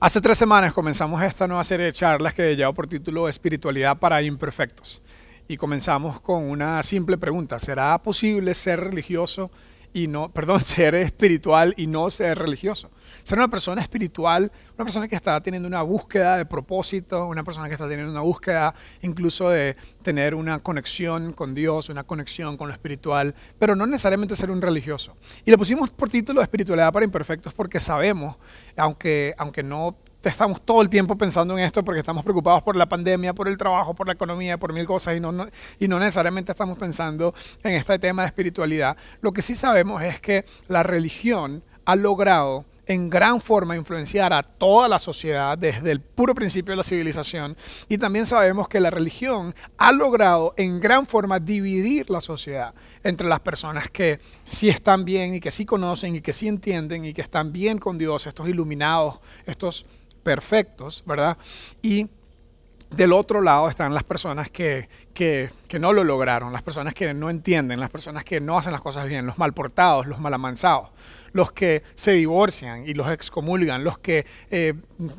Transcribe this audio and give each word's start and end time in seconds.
Hace 0.00 0.20
tres 0.20 0.38
semanas 0.38 0.72
comenzamos 0.74 1.20
esta 1.22 1.48
nueva 1.48 1.64
serie 1.64 1.86
de 1.86 1.92
charlas 1.92 2.32
que 2.32 2.54
lleva 2.54 2.72
por 2.72 2.86
título 2.86 3.28
Espiritualidad 3.28 3.98
para 3.98 4.22
Imperfectos. 4.22 5.02
Y 5.48 5.56
comenzamos 5.56 6.20
con 6.20 6.48
una 6.48 6.80
simple 6.84 7.18
pregunta. 7.18 7.58
¿Será 7.58 7.98
posible 8.00 8.54
ser 8.54 8.78
religioso 8.78 9.50
y 9.98 10.06
no, 10.06 10.30
perdón, 10.30 10.60
ser 10.64 10.94
espiritual 10.94 11.74
y 11.76 11.86
no 11.86 12.10
ser 12.10 12.38
religioso? 12.38 12.90
Ser 13.24 13.38
una 13.38 13.48
persona 13.48 13.82
espiritual, 13.82 14.50
una 14.76 14.84
persona 14.84 15.08
que 15.08 15.16
está 15.16 15.40
teniendo 15.40 15.66
una 15.66 15.82
búsqueda 15.82 16.36
de 16.36 16.46
propósito, 16.46 17.26
una 17.26 17.42
persona 17.42 17.66
que 17.66 17.74
está 17.74 17.88
teniendo 17.88 18.12
una 18.12 18.20
búsqueda 18.20 18.74
incluso 19.02 19.50
de 19.50 19.76
tener 20.02 20.34
una 20.34 20.60
conexión 20.60 21.32
con 21.32 21.54
Dios, 21.54 21.88
una 21.88 22.04
conexión 22.04 22.56
con 22.56 22.68
lo 22.68 22.74
espiritual, 22.74 23.34
pero 23.58 23.74
no 23.74 23.86
necesariamente 23.86 24.36
ser 24.36 24.50
un 24.50 24.62
religioso. 24.62 25.16
Y 25.44 25.50
le 25.50 25.58
pusimos 25.58 25.90
por 25.90 26.08
título 26.08 26.42
Espiritualidad 26.42 26.92
para 26.92 27.04
Imperfectos 27.04 27.52
porque 27.52 27.80
sabemos, 27.80 28.36
aunque, 28.76 29.34
aunque 29.36 29.62
no 29.62 29.96
estamos 30.22 30.60
todo 30.60 30.82
el 30.82 30.88
tiempo 30.88 31.16
pensando 31.16 31.56
en 31.56 31.64
esto 31.64 31.84
porque 31.84 32.00
estamos 32.00 32.24
preocupados 32.24 32.62
por 32.62 32.76
la 32.76 32.86
pandemia, 32.86 33.34
por 33.34 33.48
el 33.48 33.56
trabajo, 33.56 33.94
por 33.94 34.06
la 34.06 34.14
economía, 34.14 34.58
por 34.58 34.72
mil 34.72 34.86
cosas 34.86 35.16
y 35.16 35.20
no, 35.20 35.48
y 35.78 35.88
no 35.88 35.98
necesariamente 35.98 36.52
estamos 36.52 36.78
pensando 36.78 37.34
en 37.62 37.74
este 37.74 37.98
tema 37.98 38.22
de 38.22 38.28
espiritualidad. 38.28 38.96
Lo 39.20 39.32
que 39.32 39.42
sí 39.42 39.54
sabemos 39.54 40.02
es 40.02 40.20
que 40.20 40.44
la 40.66 40.82
religión 40.82 41.62
ha 41.84 41.96
logrado 41.96 42.64
en 42.88 43.10
gran 43.10 43.40
forma 43.40 43.76
influenciar 43.76 44.32
a 44.32 44.42
toda 44.42 44.88
la 44.88 44.98
sociedad 44.98 45.56
desde 45.58 45.90
el 45.92 46.00
puro 46.00 46.34
principio 46.34 46.72
de 46.72 46.78
la 46.78 46.82
civilización. 46.82 47.54
Y 47.86 47.98
también 47.98 48.24
sabemos 48.24 48.66
que 48.66 48.80
la 48.80 48.90
religión 48.90 49.54
ha 49.76 49.92
logrado 49.92 50.54
en 50.56 50.80
gran 50.80 51.06
forma 51.06 51.38
dividir 51.38 52.08
la 52.08 52.22
sociedad 52.22 52.74
entre 53.04 53.28
las 53.28 53.40
personas 53.40 53.90
que 53.90 54.20
sí 54.44 54.70
están 54.70 55.04
bien 55.04 55.34
y 55.34 55.40
que 55.40 55.50
sí 55.50 55.66
conocen 55.66 56.16
y 56.16 56.22
que 56.22 56.32
sí 56.32 56.48
entienden 56.48 57.04
y 57.04 57.12
que 57.12 57.20
están 57.20 57.52
bien 57.52 57.78
con 57.78 57.98
Dios, 57.98 58.26
estos 58.26 58.48
iluminados, 58.48 59.20
estos 59.44 59.84
perfectos, 60.28 61.02
¿verdad? 61.06 61.38
Y 61.80 62.06
del 62.90 63.14
otro 63.14 63.40
lado 63.40 63.66
están 63.66 63.94
las 63.94 64.02
personas 64.02 64.50
que, 64.50 64.86
que, 65.14 65.50
no 65.80 65.94
lo 65.94 66.04
lograron, 66.04 66.52
las 66.52 66.60
personas 66.60 66.92
que 66.92 67.14
no 67.14 67.30
entienden, 67.30 67.80
las 67.80 67.88
personas 67.88 68.24
que 68.24 68.38
no 68.38 68.58
hacen 68.58 68.72
las 68.72 68.82
cosas 68.82 69.08
bien, 69.08 69.24
los 69.24 69.38
mal 69.38 69.54
portados, 69.54 70.06
los 70.06 70.18
mal 70.18 70.34
amansados 70.34 70.90
los 71.32 71.52
que 71.52 71.82
se 71.94 72.12
divorcian 72.12 72.88
y 72.88 72.94
los 72.94 73.10
excomulgan, 73.10 73.84
los 73.84 73.98
que 73.98 74.26
eh, 74.50 74.74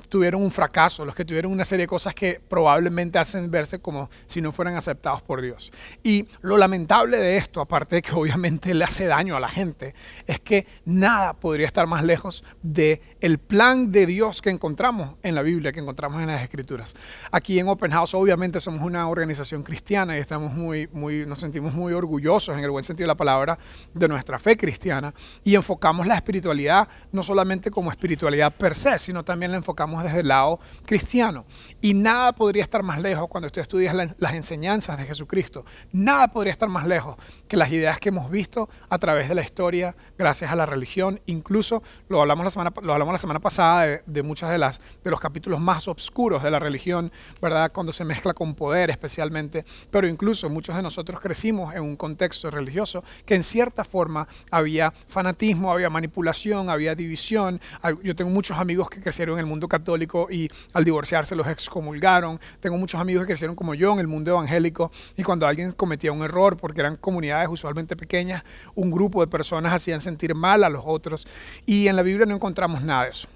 tuvieron 0.09 0.41
un 0.41 0.51
fracaso, 0.51 1.05
los 1.05 1.15
que 1.15 1.25
tuvieron 1.25 1.51
una 1.51 1.65
serie 1.65 1.83
de 1.83 1.87
cosas 1.87 2.13
que 2.13 2.39
probablemente 2.47 3.19
hacen 3.19 3.49
verse 3.49 3.79
como 3.79 4.09
si 4.27 4.41
no 4.41 4.51
fueran 4.51 4.75
aceptados 4.75 5.21
por 5.21 5.41
Dios. 5.41 5.71
Y 6.03 6.27
lo 6.41 6.57
lamentable 6.57 7.17
de 7.17 7.37
esto, 7.37 7.61
aparte 7.61 7.97
de 7.97 8.01
que 8.01 8.13
obviamente 8.13 8.73
le 8.73 8.83
hace 8.83 9.05
daño 9.05 9.35
a 9.35 9.39
la 9.39 9.49
gente, 9.49 9.93
es 10.27 10.39
que 10.39 10.67
nada 10.85 11.33
podría 11.33 11.67
estar 11.67 11.87
más 11.87 12.03
lejos 12.03 12.43
de 12.61 13.01
el 13.21 13.37
plan 13.37 13.91
de 13.91 14.05
Dios 14.05 14.41
que 14.41 14.49
encontramos 14.49 15.15
en 15.23 15.35
la 15.35 15.41
Biblia, 15.41 15.71
que 15.71 15.79
encontramos 15.79 16.21
en 16.21 16.27
las 16.27 16.41
Escrituras. 16.41 16.95
Aquí 17.31 17.59
en 17.59 17.67
Open 17.67 17.91
House 17.91 18.13
obviamente 18.13 18.59
somos 18.59 18.81
una 18.81 19.07
organización 19.07 19.63
cristiana 19.63 20.17
y 20.17 20.21
estamos 20.21 20.53
muy, 20.53 20.87
muy, 20.91 21.25
nos 21.25 21.39
sentimos 21.39 21.73
muy 21.73 21.93
orgullosos 21.93 22.57
en 22.57 22.63
el 22.63 22.71
buen 22.71 22.83
sentido 22.83 23.05
de 23.05 23.13
la 23.13 23.15
palabra 23.15 23.57
de 23.93 24.07
nuestra 24.07 24.39
fe 24.39 24.57
cristiana 24.57 25.13
y 25.43 25.55
enfocamos 25.55 25.98
la 26.07 26.15
espiritualidad 26.15 26.87
no 27.11 27.23
solamente 27.23 27.71
como 27.71 27.91
espiritualidad 27.91 28.53
per 28.53 28.75
se, 28.75 28.97
sino 28.97 29.23
también 29.23 29.51
la 29.51 29.57
enfocamos 29.57 30.03
desde 30.03 30.19
el 30.21 30.27
lado 30.27 30.59
cristiano. 30.85 31.45
Y 31.81 31.93
nada 31.93 32.33
podría 32.33 32.63
estar 32.63 32.83
más 32.83 32.99
lejos 32.99 33.27
cuando 33.29 33.47
usted 33.47 33.61
estudia 33.61 33.93
las 33.93 34.33
enseñanzas 34.33 34.97
de 34.97 35.05
Jesucristo. 35.05 35.65
Nada 35.91 36.27
podría 36.27 36.53
estar 36.53 36.69
más 36.69 36.85
lejos 36.85 37.17
que 37.47 37.57
las 37.57 37.71
ideas 37.71 37.99
que 37.99 38.09
hemos 38.09 38.29
visto 38.29 38.69
a 38.89 38.97
través 38.97 39.29
de 39.29 39.35
la 39.35 39.41
historia, 39.41 39.95
gracias 40.17 40.51
a 40.51 40.55
la 40.55 40.65
religión. 40.65 41.19
Incluso 41.25 41.83
lo 42.07 42.21
hablamos 42.21 42.45
la 42.45 42.51
semana, 42.51 42.73
lo 42.81 42.93
hablamos 42.93 43.13
la 43.13 43.19
semana 43.19 43.39
pasada 43.39 43.85
de, 43.85 44.03
de 44.05 44.23
muchas 44.23 44.51
de 44.51 44.57
las 44.57 44.81
de 45.03 45.11
los 45.11 45.19
capítulos 45.19 45.59
más 45.59 45.87
oscuros 45.87 46.43
de 46.43 46.51
la 46.51 46.59
religión, 46.59 47.11
¿verdad? 47.41 47.71
Cuando 47.71 47.93
se 47.93 48.05
mezcla 48.05 48.33
con 48.33 48.55
poder 48.55 48.89
especialmente. 48.89 49.65
Pero 49.91 50.07
incluso 50.07 50.49
muchos 50.49 50.75
de 50.75 50.81
nosotros 50.81 51.19
crecimos 51.19 51.73
en 51.73 51.81
un 51.81 51.95
contexto 51.95 52.51
religioso 52.51 53.03
que 53.25 53.35
en 53.35 53.43
cierta 53.43 53.83
forma 53.83 54.27
había 54.51 54.91
fanatismo, 54.91 55.71
había 55.71 55.88
manipulación, 55.89 56.69
había 56.69 56.95
división. 56.95 57.59
Yo 58.03 58.15
tengo 58.15 58.29
muchos 58.31 58.57
amigos 58.57 58.89
que 58.89 59.01
crecieron 59.01 59.35
en 59.35 59.41
el 59.41 59.45
mundo 59.45 59.67
católico 59.67 60.27
y 60.29 60.49
al 60.73 60.83
divorciarse 60.83 61.35
los 61.35 61.47
excomulgaron. 61.47 62.39
Tengo 62.59 62.77
muchos 62.77 62.99
amigos 62.99 63.23
que 63.23 63.27
crecieron 63.27 63.55
como 63.55 63.73
yo 63.73 63.93
en 63.93 63.99
el 63.99 64.07
mundo 64.07 64.31
evangélico 64.31 64.91
y 65.17 65.23
cuando 65.23 65.47
alguien 65.47 65.71
cometía 65.71 66.11
un 66.11 66.23
error, 66.23 66.57
porque 66.57 66.81
eran 66.81 66.95
comunidades 66.97 67.49
usualmente 67.49 67.95
pequeñas, 67.95 68.43
un 68.75 68.91
grupo 68.91 69.21
de 69.21 69.27
personas 69.27 69.73
hacían 69.73 70.01
sentir 70.01 70.35
mal 70.35 70.63
a 70.63 70.69
los 70.69 70.83
otros. 70.85 71.27
Y 71.65 71.87
en 71.87 71.95
la 71.95 72.01
Biblia 72.01 72.25
no 72.25 72.35
encontramos 72.35 72.81
nada 72.81 73.03
de 73.03 73.09
eso 73.11 73.27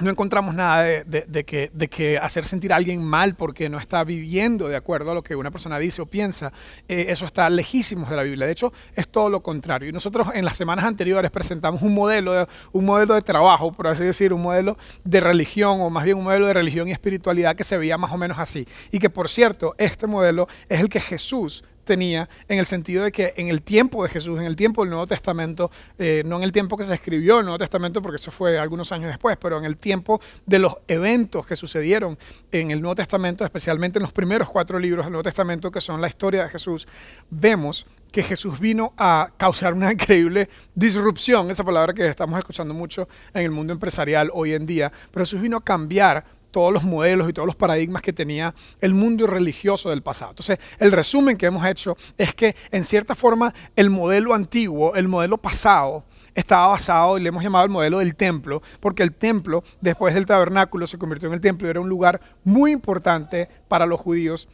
no 0.00 0.10
encontramos 0.10 0.54
nada 0.54 0.82
de, 0.82 1.44
que, 1.44 1.70
de, 1.72 1.88
que, 1.88 2.18
hacer 2.18 2.44
sentir 2.44 2.72
a 2.72 2.76
alguien 2.76 3.02
mal 3.02 3.34
porque 3.34 3.68
no 3.68 3.78
está 3.78 4.04
viviendo 4.04 4.68
de 4.68 4.76
acuerdo 4.76 5.10
a 5.10 5.14
lo 5.14 5.22
que 5.22 5.34
una 5.34 5.50
persona 5.50 5.78
dice 5.78 6.02
o 6.02 6.06
piensa. 6.06 6.52
Eh, 6.88 7.06
eso 7.08 7.24
está 7.24 7.48
lejísimo 7.48 8.06
de 8.06 8.16
la 8.16 8.22
Biblia. 8.22 8.46
De 8.46 8.52
hecho, 8.52 8.72
es 8.94 9.08
todo 9.08 9.30
lo 9.30 9.42
contrario. 9.42 9.88
Y 9.88 9.92
nosotros 9.92 10.28
en 10.34 10.44
las 10.44 10.56
semanas 10.56 10.84
anteriores 10.84 11.30
presentamos 11.30 11.80
un 11.80 11.94
modelo, 11.94 12.32
de, 12.32 12.46
un 12.72 12.84
modelo 12.84 13.14
de 13.14 13.22
trabajo, 13.22 13.72
por 13.72 13.86
así 13.88 14.04
decir, 14.04 14.32
un 14.32 14.42
modelo 14.42 14.76
de 15.04 15.20
religión 15.20 15.80
o 15.80 15.88
más 15.88 16.04
bien 16.04 16.18
un 16.18 16.24
modelo 16.24 16.46
de 16.46 16.52
religión 16.52 16.88
y 16.88 16.92
espiritualidad 16.92 17.56
que 17.56 17.64
se 17.64 17.78
veía 17.78 17.96
más 17.96 18.12
o 18.12 18.18
menos 18.18 18.38
así. 18.38 18.66
Y 18.90 18.98
que, 18.98 19.08
por 19.08 19.28
cierto, 19.28 19.74
este 19.78 20.06
modelo 20.06 20.46
es 20.68 20.80
el 20.80 20.90
que 20.90 21.00
Jesús 21.00 21.64
tenía 21.86 22.28
en 22.48 22.58
el 22.58 22.66
sentido 22.66 23.04
de 23.04 23.12
que 23.12 23.32
en 23.36 23.48
el 23.48 23.62
tiempo 23.62 24.02
de 24.02 24.10
Jesús, 24.10 24.38
en 24.38 24.46
el 24.46 24.56
tiempo 24.56 24.82
del 24.82 24.90
Nuevo 24.90 25.06
Testamento, 25.06 25.70
eh, 25.98 26.22
no 26.26 26.36
en 26.36 26.42
el 26.42 26.52
tiempo 26.52 26.76
que 26.76 26.84
se 26.84 26.92
escribió 26.92 27.38
el 27.38 27.46
Nuevo 27.46 27.58
Testamento, 27.58 28.02
porque 28.02 28.16
eso 28.16 28.30
fue 28.30 28.58
algunos 28.58 28.92
años 28.92 29.08
después, 29.08 29.38
pero 29.38 29.58
en 29.58 29.64
el 29.64 29.78
tiempo 29.78 30.20
de 30.44 30.58
los 30.58 30.76
eventos 30.88 31.46
que 31.46 31.56
sucedieron 31.56 32.18
en 32.52 32.70
el 32.70 32.82
Nuevo 32.82 32.96
Testamento, 32.96 33.44
especialmente 33.44 33.98
en 33.98 34.02
los 34.02 34.12
primeros 34.12 34.50
cuatro 34.50 34.78
libros 34.78 35.06
del 35.06 35.12
Nuevo 35.12 35.24
Testamento, 35.24 35.70
que 35.70 35.80
son 35.80 36.00
la 36.00 36.08
historia 36.08 36.44
de 36.44 36.50
Jesús, 36.50 36.86
vemos 37.30 37.86
que 38.12 38.22
Jesús 38.22 38.58
vino 38.58 38.94
a 38.96 39.30
causar 39.36 39.74
una 39.74 39.92
increíble 39.92 40.48
disrupción, 40.74 41.50
esa 41.50 41.64
palabra 41.64 41.92
que 41.92 42.06
estamos 42.06 42.38
escuchando 42.38 42.74
mucho 42.74 43.08
en 43.34 43.42
el 43.42 43.50
mundo 43.50 43.72
empresarial 43.72 44.30
hoy 44.32 44.54
en 44.54 44.66
día, 44.66 44.92
pero 45.10 45.24
Jesús 45.24 45.40
vino 45.40 45.58
a 45.58 45.64
cambiar 45.64 46.24
todos 46.56 46.72
los 46.72 46.84
modelos 46.84 47.28
y 47.28 47.34
todos 47.34 47.44
los 47.44 47.54
paradigmas 47.54 48.00
que 48.00 48.14
tenía 48.14 48.54
el 48.80 48.94
mundo 48.94 49.26
religioso 49.26 49.90
del 49.90 50.02
pasado. 50.02 50.30
Entonces, 50.30 50.58
el 50.78 50.90
resumen 50.90 51.36
que 51.36 51.44
hemos 51.44 51.66
hecho 51.66 51.98
es 52.16 52.32
que, 52.34 52.56
en 52.70 52.82
cierta 52.82 53.14
forma, 53.14 53.52
el 53.76 53.90
modelo 53.90 54.32
antiguo, 54.32 54.94
el 54.94 55.06
modelo 55.06 55.36
pasado, 55.36 56.04
estaba 56.34 56.68
basado, 56.68 57.18
y 57.18 57.20
le 57.20 57.28
hemos 57.28 57.42
llamado 57.42 57.66
el 57.66 57.70
modelo 57.70 57.98
del 57.98 58.16
templo, 58.16 58.62
porque 58.80 59.02
el 59.02 59.12
templo, 59.12 59.64
después 59.82 60.14
del 60.14 60.24
tabernáculo, 60.24 60.86
se 60.86 60.96
convirtió 60.96 61.28
en 61.28 61.34
el 61.34 61.42
templo 61.42 61.68
y 61.68 61.70
era 61.72 61.80
un 61.80 61.90
lugar 61.90 62.22
muy 62.42 62.72
importante 62.72 63.50
para 63.68 63.84
los 63.84 64.00
judíos 64.00 64.48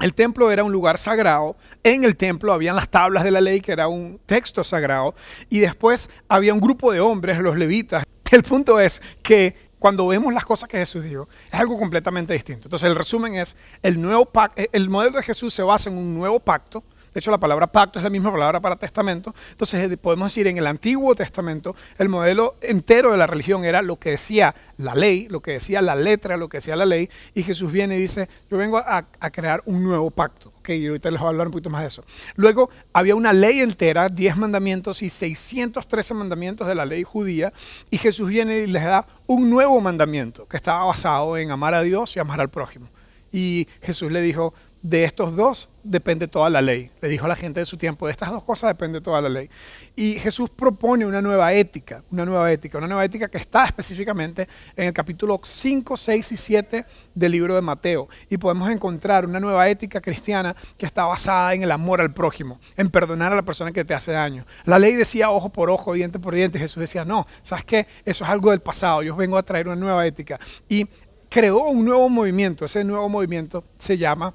el 0.00 0.14
templo 0.14 0.50
era 0.50 0.64
un 0.64 0.72
lugar 0.72 0.96
sagrado. 0.96 1.56
En 1.82 2.04
el 2.04 2.16
templo 2.16 2.54
habían 2.54 2.74
las 2.74 2.88
tablas 2.88 3.22
de 3.22 3.30
la 3.30 3.42
ley, 3.42 3.60
que 3.60 3.72
era 3.72 3.86
un 3.86 4.18
texto 4.24 4.64
sagrado. 4.64 5.14
Y 5.50 5.58
después 5.58 6.08
había 6.26 6.54
un 6.54 6.60
grupo 6.60 6.90
de 6.90 7.00
hombres, 7.00 7.38
los 7.38 7.54
levitas. 7.54 8.02
El 8.30 8.42
punto 8.42 8.80
es 8.80 9.02
que 9.22 9.69
cuando 9.80 10.06
vemos 10.06 10.32
las 10.32 10.44
cosas 10.44 10.68
que 10.68 10.76
Jesús 10.76 11.02
dijo, 11.02 11.28
es 11.50 11.58
algo 11.58 11.76
completamente 11.78 12.34
distinto. 12.34 12.68
Entonces, 12.68 12.88
el 12.88 12.94
resumen 12.94 13.34
es, 13.34 13.56
el, 13.82 14.00
nuevo 14.00 14.26
pacto, 14.26 14.62
el 14.70 14.90
modelo 14.90 15.16
de 15.16 15.22
Jesús 15.24 15.52
se 15.54 15.62
basa 15.62 15.90
en 15.90 15.96
un 15.96 16.14
nuevo 16.14 16.38
pacto. 16.38 16.84
De 17.12 17.20
hecho, 17.20 17.30
la 17.30 17.38
palabra 17.38 17.66
pacto 17.66 17.98
es 17.98 18.04
la 18.04 18.10
misma 18.10 18.30
palabra 18.32 18.60
para 18.60 18.76
testamento. 18.76 19.34
Entonces, 19.50 19.96
podemos 19.98 20.32
decir, 20.32 20.46
en 20.46 20.58
el 20.58 20.66
Antiguo 20.66 21.14
Testamento, 21.14 21.74
el 21.98 22.08
modelo 22.08 22.56
entero 22.60 23.12
de 23.12 23.18
la 23.18 23.26
religión 23.26 23.64
era 23.64 23.82
lo 23.82 23.96
que 23.96 24.10
decía 24.10 24.54
la 24.78 24.94
ley, 24.94 25.28
lo 25.28 25.40
que 25.40 25.52
decía 25.52 25.82
la 25.82 25.94
letra, 25.94 26.36
lo 26.36 26.48
que 26.48 26.58
decía 26.58 26.76
la 26.76 26.86
ley. 26.86 27.10
Y 27.34 27.42
Jesús 27.42 27.70
viene 27.72 27.96
y 27.96 28.00
dice, 28.00 28.28
yo 28.50 28.56
vengo 28.56 28.78
a, 28.78 29.06
crear 29.32 29.62
un 29.66 29.82
nuevo 29.82 30.10
pacto 30.10 30.52
y 30.74 30.86
ahorita 30.86 31.10
les 31.10 31.20
voy 31.20 31.26
a 31.26 31.30
hablar 31.30 31.46
un 31.46 31.52
poquito 31.52 31.70
más 31.70 31.82
de 31.82 31.88
eso. 31.88 32.04
Luego 32.36 32.70
había 32.92 33.14
una 33.14 33.32
ley 33.32 33.60
entera, 33.60 34.08
10 34.08 34.36
mandamientos 34.36 35.02
y 35.02 35.08
613 35.08 36.14
mandamientos 36.14 36.66
de 36.66 36.74
la 36.74 36.84
ley 36.84 37.02
judía, 37.02 37.52
y 37.90 37.98
Jesús 37.98 38.28
viene 38.28 38.58
y 38.58 38.66
les 38.66 38.84
da 38.84 39.06
un 39.26 39.50
nuevo 39.50 39.80
mandamiento 39.80 40.46
que 40.46 40.56
estaba 40.56 40.84
basado 40.84 41.36
en 41.36 41.50
amar 41.50 41.74
a 41.74 41.82
Dios 41.82 42.14
y 42.16 42.20
amar 42.20 42.40
al 42.40 42.50
prójimo. 42.50 42.88
Y 43.32 43.68
Jesús 43.80 44.10
le 44.10 44.20
dijo, 44.22 44.54
de 44.82 45.04
estos 45.04 45.36
dos 45.36 45.68
depende 45.82 46.26
toda 46.26 46.48
la 46.48 46.62
ley. 46.62 46.90
Le 47.00 47.08
dijo 47.08 47.26
a 47.26 47.28
la 47.28 47.36
gente 47.36 47.60
de 47.60 47.66
su 47.66 47.76
tiempo, 47.76 48.06
de 48.06 48.12
estas 48.12 48.30
dos 48.30 48.44
cosas 48.44 48.70
depende 48.70 49.00
toda 49.00 49.20
la 49.20 49.28
ley. 49.28 49.50
Y 49.94 50.14
Jesús 50.14 50.48
propone 50.50 51.04
una 51.04 51.20
nueva 51.20 51.52
ética, 51.52 52.02
una 52.10 52.24
nueva 52.24 52.50
ética, 52.50 52.78
una 52.78 52.86
nueva 52.86 53.04
ética 53.04 53.28
que 53.28 53.38
está 53.38 53.66
específicamente 53.66 54.48
en 54.76 54.86
el 54.88 54.92
capítulo 54.92 55.40
5, 55.42 55.96
6 55.96 56.32
y 56.32 56.36
7 56.36 56.86
del 57.14 57.32
libro 57.32 57.54
de 57.54 57.60
Mateo. 57.60 58.08
Y 58.30 58.38
podemos 58.38 58.70
encontrar 58.70 59.26
una 59.26 59.40
nueva 59.40 59.68
ética 59.68 60.00
cristiana 60.00 60.56
que 60.78 60.86
está 60.86 61.04
basada 61.04 61.52
en 61.54 61.62
el 61.62 61.72
amor 61.72 62.00
al 62.00 62.12
prójimo, 62.14 62.58
en 62.76 62.88
perdonar 62.88 63.32
a 63.32 63.36
la 63.36 63.42
persona 63.42 63.72
que 63.72 63.84
te 63.84 63.94
hace 63.94 64.12
daño. 64.12 64.46
La 64.64 64.78
ley 64.78 64.94
decía 64.94 65.30
ojo 65.30 65.50
por 65.50 65.68
ojo, 65.70 65.92
diente 65.92 66.18
por 66.18 66.34
diente. 66.34 66.58
Jesús 66.58 66.80
decía, 66.80 67.04
no, 67.04 67.26
¿sabes 67.42 67.64
qué? 67.64 67.86
Eso 68.04 68.24
es 68.24 68.30
algo 68.30 68.50
del 68.50 68.60
pasado. 68.60 69.02
Yo 69.02 69.14
vengo 69.14 69.36
a 69.36 69.42
traer 69.42 69.66
una 69.66 69.76
nueva 69.76 70.06
ética. 70.06 70.40
Y 70.68 70.86
creó 71.28 71.64
un 71.64 71.84
nuevo 71.84 72.08
movimiento. 72.08 72.64
Ese 72.64 72.82
nuevo 72.84 73.08
movimiento 73.08 73.64
se 73.78 73.98
llama 73.98 74.34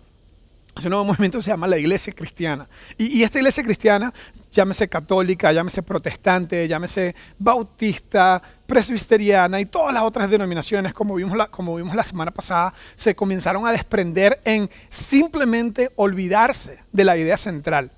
Ese 0.77 0.89
nuevo 0.89 1.05
movimiento 1.05 1.41
se 1.41 1.51
llama 1.51 1.67
la 1.67 1.77
iglesia 1.77 2.11
cristiana. 2.13 2.67
Y, 2.97 3.23
esta 3.23 3.37
iglesia 3.37 3.63
cristiana, 3.63 4.13
llámese 4.51 4.89
católica, 4.89 5.53
llámese 5.53 5.81
protestante, 5.81 6.67
llámese 6.67 7.15
bautista, 7.39 8.41
presbiteriana 8.67 9.61
y 9.61 9.65
todas 9.65 9.93
las 9.93 10.03
otras 10.03 10.29
denominaciones, 10.29 10.93
como 10.93 11.15
vimos, 11.15 11.37
la, 11.37 11.47
como 11.47 11.75
vimos 11.75 11.95
la 11.95 12.03
semana 12.03 12.31
pasada, 12.31 12.73
se 12.95 13.15
comenzaron 13.15 13.65
a 13.65 13.71
desprender 13.71 14.41
en 14.43 14.69
simplemente 14.89 15.91
olvidarse 15.95 16.79
de 16.91 17.05
la 17.05 17.15
idea 17.15 17.37
central, 17.37 17.91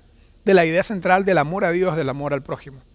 de 0.44 0.54
la 0.54 0.64
idea 0.64 0.84
central 0.84 1.24
del 1.24 1.38
amor 1.38 1.64
a 1.64 1.72
Dios, 1.72 1.96
del 1.96 2.08
amor 2.08 2.32
al 2.32 2.44
prójimo. 2.44 2.87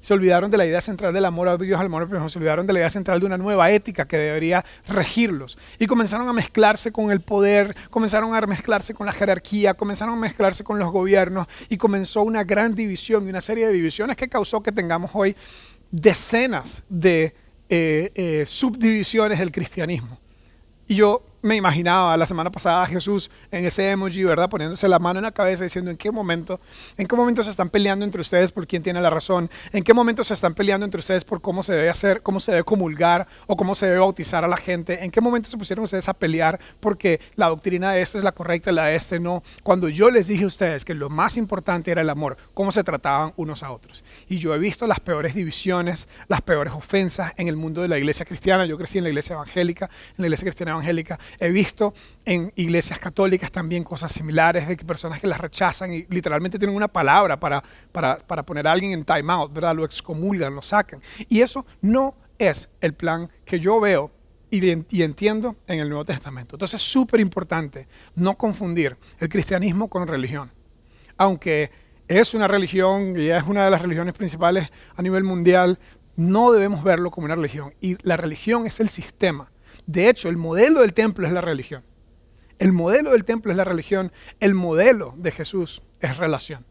Se 0.00 0.14
olvidaron 0.14 0.50
de 0.50 0.58
la 0.58 0.66
idea 0.66 0.80
central 0.80 1.12
del 1.12 1.24
amor 1.24 1.48
a 1.48 1.56
Dios, 1.56 1.78
al 1.80 1.86
amor 1.86 2.06
pero 2.08 2.28
se 2.28 2.38
olvidaron 2.38 2.66
de 2.66 2.72
la 2.72 2.78
idea 2.80 2.90
central 2.90 3.18
de 3.20 3.26
una 3.26 3.36
nueva 3.36 3.70
ética 3.70 4.06
que 4.06 4.16
debería 4.16 4.64
regirlos. 4.86 5.58
Y 5.78 5.86
comenzaron 5.86 6.28
a 6.28 6.32
mezclarse 6.32 6.92
con 6.92 7.10
el 7.10 7.20
poder, 7.20 7.74
comenzaron 7.90 8.34
a 8.34 8.40
mezclarse 8.42 8.94
con 8.94 9.06
la 9.06 9.12
jerarquía, 9.12 9.74
comenzaron 9.74 10.14
a 10.14 10.20
mezclarse 10.20 10.62
con 10.62 10.78
los 10.78 10.92
gobiernos 10.92 11.48
y 11.68 11.76
comenzó 11.76 12.22
una 12.22 12.44
gran 12.44 12.74
división 12.74 13.26
y 13.26 13.30
una 13.30 13.40
serie 13.40 13.66
de 13.66 13.72
divisiones 13.72 14.16
que 14.16 14.28
causó 14.28 14.62
que 14.62 14.72
tengamos 14.72 15.10
hoy 15.14 15.34
decenas 15.90 16.84
de 16.88 17.34
eh, 17.68 18.12
eh, 18.14 18.44
subdivisiones 18.46 19.38
del 19.38 19.50
cristianismo. 19.50 20.18
Y 20.86 20.94
yo 20.94 21.22
me 21.40 21.56
imaginaba 21.56 22.16
la 22.16 22.26
semana 22.26 22.50
pasada 22.50 22.82
a 22.82 22.86
Jesús 22.86 23.30
en 23.50 23.64
ese 23.64 23.90
emoji, 23.90 24.24
¿verdad? 24.24 24.48
Poniéndose 24.48 24.88
la 24.88 24.98
mano 24.98 25.18
en 25.20 25.24
la 25.24 25.30
cabeza 25.30 25.64
diciendo 25.64 25.90
en 25.90 25.96
qué 25.96 26.10
momento, 26.10 26.60
en 26.96 27.06
qué 27.06 27.14
momento 27.14 27.42
se 27.42 27.50
están 27.50 27.70
peleando 27.70 28.04
entre 28.04 28.20
ustedes 28.20 28.50
por 28.50 28.66
quién 28.66 28.82
tiene 28.82 29.00
la 29.00 29.10
razón, 29.10 29.48
en 29.72 29.84
qué 29.84 29.94
momento 29.94 30.24
se 30.24 30.34
están 30.34 30.54
peleando 30.54 30.84
entre 30.84 30.98
ustedes 30.98 31.24
por 31.24 31.40
cómo 31.40 31.62
se 31.62 31.74
debe 31.74 31.88
hacer, 31.88 32.22
cómo 32.22 32.40
se 32.40 32.52
debe 32.52 32.64
comulgar 32.64 33.28
o 33.46 33.56
cómo 33.56 33.74
se 33.74 33.86
debe 33.86 33.98
bautizar 33.98 34.44
a 34.44 34.48
la 34.48 34.56
gente, 34.56 35.04
en 35.04 35.10
qué 35.10 35.20
momento 35.20 35.48
se 35.48 35.56
pusieron 35.56 35.84
ustedes 35.84 36.08
a 36.08 36.14
pelear 36.14 36.58
porque 36.80 37.20
la 37.36 37.48
doctrina 37.48 37.92
de 37.92 38.02
este 38.02 38.18
es 38.18 38.24
la 38.24 38.32
correcta, 38.32 38.72
la 38.72 38.86
de 38.86 38.96
este 38.96 39.20
no. 39.20 39.42
Cuando 39.62 39.88
yo 39.88 40.10
les 40.10 40.28
dije 40.28 40.44
a 40.44 40.48
ustedes 40.48 40.84
que 40.84 40.94
lo 40.94 41.08
más 41.08 41.36
importante 41.36 41.90
era 41.90 42.00
el 42.00 42.10
amor, 42.10 42.36
cómo 42.54 42.72
se 42.72 42.82
trataban 42.82 43.32
unos 43.36 43.62
a 43.62 43.70
otros. 43.70 44.02
Y 44.28 44.38
yo 44.38 44.54
he 44.54 44.58
visto 44.58 44.86
las 44.86 45.00
peores 45.00 45.34
divisiones, 45.34 46.08
las 46.26 46.42
peores 46.42 46.72
ofensas 46.72 47.32
en 47.36 47.46
el 47.48 47.56
mundo 47.56 47.82
de 47.82 47.88
la 47.88 47.98
iglesia 47.98 48.26
cristiana. 48.26 48.66
Yo 48.66 48.76
crecí 48.76 48.98
en 48.98 49.04
la 49.04 49.10
iglesia 49.10 49.34
evangélica, 49.34 49.86
en 49.86 50.22
la 50.22 50.26
iglesia 50.26 50.44
cristiana 50.44 50.72
evangélica 50.72 51.18
He 51.38 51.50
visto 51.50 51.94
en 52.24 52.52
iglesias 52.56 52.98
católicas 52.98 53.50
también 53.50 53.84
cosas 53.84 54.12
similares 54.12 54.68
de 54.68 54.76
que 54.76 54.84
personas 54.84 55.20
que 55.20 55.26
las 55.26 55.40
rechazan 55.40 55.92
y 55.92 56.06
literalmente 56.08 56.58
tienen 56.58 56.76
una 56.76 56.88
palabra 56.88 57.38
para, 57.38 57.62
para, 57.92 58.42
poner 58.44 58.66
a 58.66 58.72
alguien 58.72 58.92
en 58.92 59.04
time 59.04 59.32
out, 59.32 59.52
¿verdad? 59.52 59.74
Lo 59.74 59.84
excomulgan, 59.84 60.54
lo 60.54 60.62
sacan. 60.62 61.00
Y 61.28 61.40
eso 61.40 61.66
no 61.80 62.14
es 62.38 62.68
el 62.80 62.94
plan 62.94 63.30
que 63.44 63.60
yo 63.60 63.80
veo 63.80 64.12
y 64.50 65.02
entiendo 65.02 65.56
en 65.66 65.80
el 65.80 65.88
Nuevo 65.88 66.04
Testamento. 66.04 66.56
Entonces 66.56 66.80
es 66.80 66.88
súper 66.88 67.20
importante 67.20 67.86
no 68.14 68.36
confundir 68.36 68.96
el 69.18 69.28
cristianismo 69.28 69.88
con 69.88 70.06
religión. 70.06 70.50
Aunque 71.18 71.70
es 72.08 72.32
una 72.32 72.48
religión 72.48 73.14
y 73.18 73.28
es 73.28 73.42
una 73.44 73.64
de 73.64 73.70
las 73.70 73.82
religiones 73.82 74.14
principales 74.14 74.70
a 74.96 75.02
nivel 75.02 75.24
mundial, 75.24 75.78
no 76.16 76.50
debemos 76.50 76.82
verlo 76.82 77.10
como 77.10 77.26
una 77.26 77.34
religión. 77.34 77.74
Y 77.80 77.96
la 78.02 78.16
religión 78.16 78.66
es 78.66 78.80
el 78.80 78.88
sistema 78.88 79.50
de 79.88 80.10
hecho, 80.10 80.28
el 80.28 80.36
modelo 80.36 80.82
del 80.82 80.92
templo 80.92 81.26
es 81.26 81.32
la 81.32 81.40
religión. 81.40 81.82
El 82.58 82.74
modelo 82.74 83.12
del 83.12 83.24
templo 83.24 83.52
es 83.52 83.56
la 83.56 83.64
religión. 83.64 84.12
El 84.38 84.54
modelo 84.54 85.14
de 85.16 85.30
Jesús 85.30 85.80
es 86.00 86.18
relación. 86.18 86.66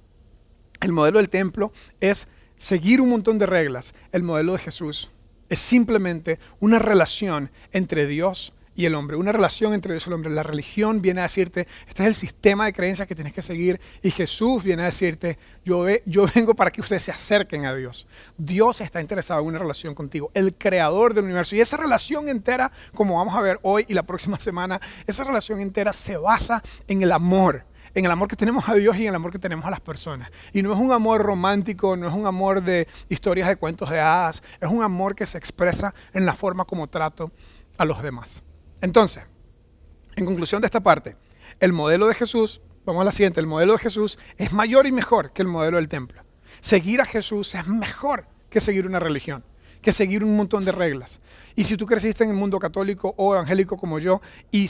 El 0.81 0.93
modelo 0.93 1.17
del 1.17 1.29
templo 1.29 1.73
es 1.99 2.27
seguir 2.57 3.01
un 3.01 3.09
montón 3.09 3.39
de 3.39 3.47
reglas. 3.47 3.95
El 4.11 4.21
modelo 4.21 4.53
de 4.53 4.59
Jesús 4.59 5.09
es 5.49 5.57
simplemente 5.57 6.37
una 6.59 6.77
relación 6.77 7.49
entre 7.71 8.05
Dios 8.05 8.53
y 8.77 8.85
el 8.85 8.94
hombre, 8.94 9.18
una 9.18 9.31
relación 9.31 9.74
entre 9.74 9.94
Dios 9.94 10.06
y 10.06 10.09
el 10.09 10.13
hombre. 10.13 10.31
La 10.31 10.44
religión 10.44 11.01
viene 11.01 11.19
a 11.19 11.24
decirte, 11.24 11.68
este 11.88 12.03
es 12.03 12.07
el 12.07 12.15
sistema 12.15 12.65
de 12.65 12.74
creencias 12.74 13.07
que 13.07 13.15
tienes 13.15 13.33
que 13.33 13.41
seguir 13.41 13.81
y 14.03 14.12
Jesús 14.12 14.63
viene 14.63 14.83
a 14.83 14.85
decirte, 14.85 15.39
yo, 15.65 15.83
yo 16.06 16.27
vengo 16.35 16.53
para 16.53 16.71
que 16.71 16.79
ustedes 16.79 17.01
se 17.01 17.12
acerquen 17.12 17.65
a 17.65 17.74
Dios. 17.75 18.07
Dios 18.38 18.79
está 18.79 19.01
interesado 19.01 19.41
en 19.41 19.47
una 19.47 19.57
relación 19.57 19.95
contigo, 19.95 20.29
el 20.35 20.53
creador 20.53 21.15
del 21.15 21.25
universo. 21.25 21.56
Y 21.56 21.62
esa 21.62 21.75
relación 21.75 22.29
entera, 22.29 22.71
como 22.94 23.18
vamos 23.18 23.35
a 23.35 23.41
ver 23.41 23.59
hoy 23.63 23.83
y 23.89 23.95
la 23.95 24.03
próxima 24.03 24.39
semana, 24.39 24.79
esa 25.07 25.24
relación 25.24 25.59
entera 25.59 25.91
se 25.91 26.15
basa 26.15 26.63
en 26.88 27.01
el 27.01 27.12
amor 27.12 27.65
en 27.95 28.06
el 28.06 28.12
amor 28.12 28.27
que 28.27 28.35
tenemos 28.35 28.69
a 28.69 28.75
Dios 28.75 28.95
y 28.97 29.03
en 29.03 29.07
el 29.09 29.15
amor 29.15 29.31
que 29.31 29.39
tenemos 29.39 29.65
a 29.65 29.71
las 29.71 29.79
personas. 29.79 30.29
Y 30.53 30.62
no 30.62 30.71
es 30.71 30.77
un 30.77 30.91
amor 30.91 31.24
romántico, 31.24 31.97
no 31.97 32.07
es 32.07 32.13
un 32.13 32.27
amor 32.27 32.62
de 32.62 32.88
historias 33.09 33.47
de 33.47 33.56
cuentos 33.56 33.89
de 33.89 34.00
hadas, 34.00 34.44
es 34.62 34.69
un 34.69 34.83
amor 34.83 35.15
que 35.15 35.25
se 35.25 35.39
expresa 35.39 35.95
en 36.13 36.27
la 36.27 36.35
forma 36.35 36.65
como 36.65 36.85
trato 36.88 37.31
a 37.75 37.85
los 37.85 38.03
demás. 38.03 38.44
Entonces, 38.81 39.24
en 40.15 40.25
conclusión 40.25 40.62
de 40.62 40.68
esta 40.68 40.81
parte, 40.81 41.15
el 41.59 41.74
modelo 41.74 42.07
de 42.07 42.15
Jesús, 42.15 42.62
vamos 42.85 43.01
a 43.01 43.06
la 43.06 43.12
siguiente, 43.12 43.39
el 43.39 43.47
modelo 43.47 43.74
de 43.74 43.79
Jesús 43.79 44.18
es 44.38 44.53
mayor 44.53 44.88
y 44.88 44.91
mejor 44.91 45.31
que 45.31 45.41
el 45.41 45.47
modelo 45.47 45.77
del 45.77 45.89
templo. 45.89 46.24
Seguir 46.59 47.01
a 47.01 47.06
Jesús 47.06 47.56
es 47.56 47.68
mejor 47.68 48.27
que 48.50 48.59
seguir 48.59 48.88
una 48.88 49.00
religión 49.00 49.44
que 49.81 49.91
seguir 49.91 50.24
un 50.24 50.35
montón 50.35 50.65
de 50.65 50.71
reglas. 50.71 51.19
Y 51.59 51.63
si 51.63 51.75
tú 51.75 51.88
creciste 51.88 52.24
en 52.24 52.29
el 52.29 52.35
mundo 52.35 52.59
católico 52.59 53.15
o 53.18 53.33
evangélico 53.33 53.77
como 53.77 53.97
yo 53.97 54.21
y, 54.51 54.69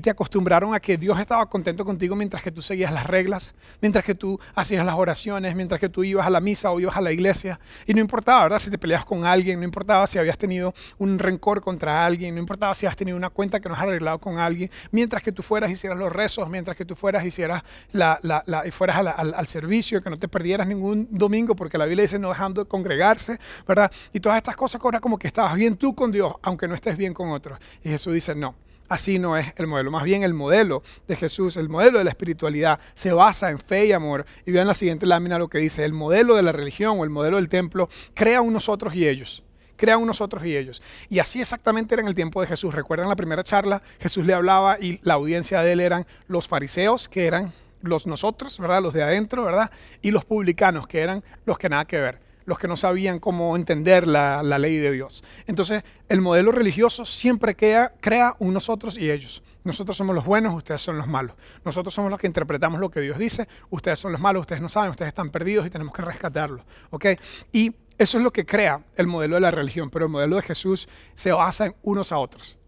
te 0.00 0.10
acostumbraron 0.10 0.72
a 0.72 0.78
que 0.78 0.96
Dios 0.96 1.18
estaba 1.18 1.46
contento 1.46 1.84
contigo 1.84 2.14
mientras 2.14 2.44
que 2.44 2.52
tú 2.52 2.62
seguías 2.62 2.92
las 2.92 3.06
reglas, 3.06 3.54
mientras 3.80 4.04
que 4.04 4.14
tú 4.14 4.38
hacías 4.54 4.86
las 4.86 4.94
oraciones, 4.94 5.56
mientras 5.56 5.80
que 5.80 5.88
tú 5.88 6.04
ibas 6.04 6.24
a 6.24 6.30
la 6.30 6.40
misa 6.40 6.70
o 6.70 6.78
ibas 6.78 6.96
a 6.96 7.00
la 7.00 7.10
iglesia, 7.10 7.58
y 7.86 7.94
no 7.94 8.00
importaba, 8.00 8.44
¿verdad? 8.44 8.60
Si 8.60 8.70
te 8.70 8.78
peleabas 8.78 9.04
con 9.04 9.24
alguien, 9.24 9.58
no 9.58 9.64
importaba 9.64 10.06
si 10.06 10.18
habías 10.18 10.38
tenido 10.38 10.74
un 10.98 11.18
rencor 11.18 11.60
contra 11.60 12.06
alguien, 12.06 12.36
no 12.36 12.40
importaba 12.40 12.72
si 12.76 12.86
has 12.86 12.96
tenido 12.96 13.16
una 13.16 13.30
cuenta 13.30 13.58
que 13.58 13.68
no 13.68 13.74
has 13.74 13.80
arreglado 13.80 14.20
con 14.20 14.38
alguien, 14.38 14.70
mientras 14.92 15.24
que 15.24 15.32
tú 15.32 15.42
fueras 15.42 15.70
y 15.70 15.72
hicieras 15.72 15.98
los 15.98 16.12
rezos, 16.12 16.48
mientras 16.48 16.76
que 16.76 16.84
tú 16.84 16.94
fueras 16.94 17.24
hicieras 17.24 17.64
la, 17.90 18.20
y 18.64 18.70
fueras 18.70 18.98
al, 18.98 19.34
al, 19.34 19.46
servicio, 19.48 20.02
que 20.02 20.10
no 20.10 20.18
te 20.20 20.28
perdieras 20.28 20.68
ningún 20.68 21.08
domingo, 21.10 21.56
porque 21.56 21.78
la 21.78 21.86
Biblia 21.86 22.02
dice 22.02 22.20
no 22.20 22.28
dejando 22.28 22.62
de 22.62 22.68
congregarse, 22.68 23.40
¿verdad? 23.66 23.90
Y 24.12 24.20
todas 24.20 24.31
estas 24.38 24.56
cosas 24.56 24.80
ahora 24.82 25.00
como 25.00 25.18
que 25.18 25.26
estabas 25.26 25.54
bien 25.54 25.76
tú 25.76 25.94
con 25.94 26.12
Dios, 26.12 26.34
aunque 26.42 26.68
no 26.68 26.74
estés 26.74 26.96
bien 26.96 27.14
con 27.14 27.30
otros. 27.30 27.58
Y 27.82 27.88
Jesús 27.88 28.14
dice, 28.14 28.34
no, 28.34 28.54
así 28.88 29.18
no 29.18 29.36
es 29.36 29.52
el 29.56 29.66
modelo. 29.66 29.90
Más 29.90 30.04
bien 30.04 30.22
el 30.22 30.34
modelo 30.34 30.82
de 31.08 31.16
Jesús, 31.16 31.56
el 31.56 31.68
modelo 31.68 31.98
de 31.98 32.04
la 32.04 32.10
espiritualidad, 32.10 32.78
se 32.94 33.12
basa 33.12 33.50
en 33.50 33.58
fe 33.58 33.86
y 33.86 33.92
amor. 33.92 34.26
Y 34.46 34.52
vean 34.52 34.66
la 34.66 34.74
siguiente 34.74 35.06
lámina 35.06 35.38
lo 35.38 35.48
que 35.48 35.58
dice, 35.58 35.84
el 35.84 35.92
modelo 35.92 36.36
de 36.36 36.42
la 36.42 36.52
religión 36.52 36.98
o 36.98 37.04
el 37.04 37.10
modelo 37.10 37.36
del 37.36 37.48
templo 37.48 37.88
crea 38.14 38.40
unos 38.40 38.68
otros 38.68 38.94
y 38.94 39.08
ellos. 39.08 39.42
Crea 39.76 39.96
unos 39.96 40.20
otros 40.20 40.44
y 40.44 40.56
ellos. 40.56 40.80
Y 41.08 41.18
así 41.18 41.40
exactamente 41.40 41.94
era 41.94 42.02
en 42.02 42.08
el 42.08 42.14
tiempo 42.14 42.40
de 42.40 42.46
Jesús. 42.46 42.74
Recuerdan 42.74 43.08
la 43.08 43.16
primera 43.16 43.42
charla, 43.42 43.82
Jesús 43.98 44.24
le 44.24 44.34
hablaba 44.34 44.78
y 44.78 45.00
la 45.02 45.14
audiencia 45.14 45.62
de 45.62 45.72
él 45.72 45.80
eran 45.80 46.06
los 46.28 46.46
fariseos, 46.46 47.08
que 47.08 47.26
eran 47.26 47.52
los 47.80 48.06
nosotros, 48.06 48.58
¿verdad? 48.60 48.80
Los 48.80 48.94
de 48.94 49.02
adentro, 49.02 49.44
¿verdad? 49.44 49.72
Y 50.00 50.12
los 50.12 50.24
publicanos, 50.24 50.86
que 50.86 51.00
eran 51.00 51.24
los 51.46 51.58
que 51.58 51.68
nada 51.68 51.84
que 51.84 51.98
ver 51.98 52.31
los 52.44 52.58
que 52.58 52.68
no 52.68 52.76
sabían 52.76 53.18
cómo 53.18 53.56
entender 53.56 54.06
la, 54.06 54.42
ley 54.42 54.76
de 54.76 54.92
Dios. 54.92 55.24
Entonces, 55.46 55.84
el 56.08 56.20
modelo 56.20 56.52
religioso 56.52 57.04
siempre 57.04 57.56
crea, 57.56 57.92
crea 58.00 58.36
un 58.38 58.54
nosotros 58.54 58.98
y 58.98 59.10
ellos. 59.10 59.42
Nosotros 59.64 59.96
somos 59.96 60.14
los 60.14 60.24
buenos, 60.24 60.54
ustedes 60.54 60.80
son 60.80 60.98
los 60.98 61.06
malos. 61.06 61.36
Nosotros 61.64 61.94
somos 61.94 62.10
los 62.10 62.18
que 62.18 62.26
interpretamos 62.26 62.80
lo 62.80 62.90
que 62.90 63.00
Dios 63.00 63.18
dice, 63.18 63.48
ustedes 63.70 63.98
son 63.98 64.12
los 64.12 64.20
malos, 64.20 64.42
ustedes 64.42 64.60
no 64.60 64.68
saben, 64.68 64.90
ustedes 64.90 65.08
están 65.08 65.30
perdidos 65.30 65.66
y 65.66 65.70
tenemos 65.70 65.94
que 65.94 66.02
rescatarlos. 66.02 66.62
¿ok? 66.90 67.06
Y 67.52 67.72
eso 67.98 68.18
es 68.18 68.24
lo 68.24 68.32
que 68.32 68.44
crea 68.44 68.82
el 68.96 69.06
modelo 69.06 69.36
de 69.36 69.40
la 69.40 69.50
religión, 69.50 69.90
pero 69.90 70.06
el 70.06 70.10
modelo 70.10 70.36
de 70.36 70.42
Jesús 70.42 70.88
se 71.14 71.32
basa 71.32 71.66
en 71.66 71.76
unos 71.82 72.12
a 72.12 72.18
otros. 72.18 72.58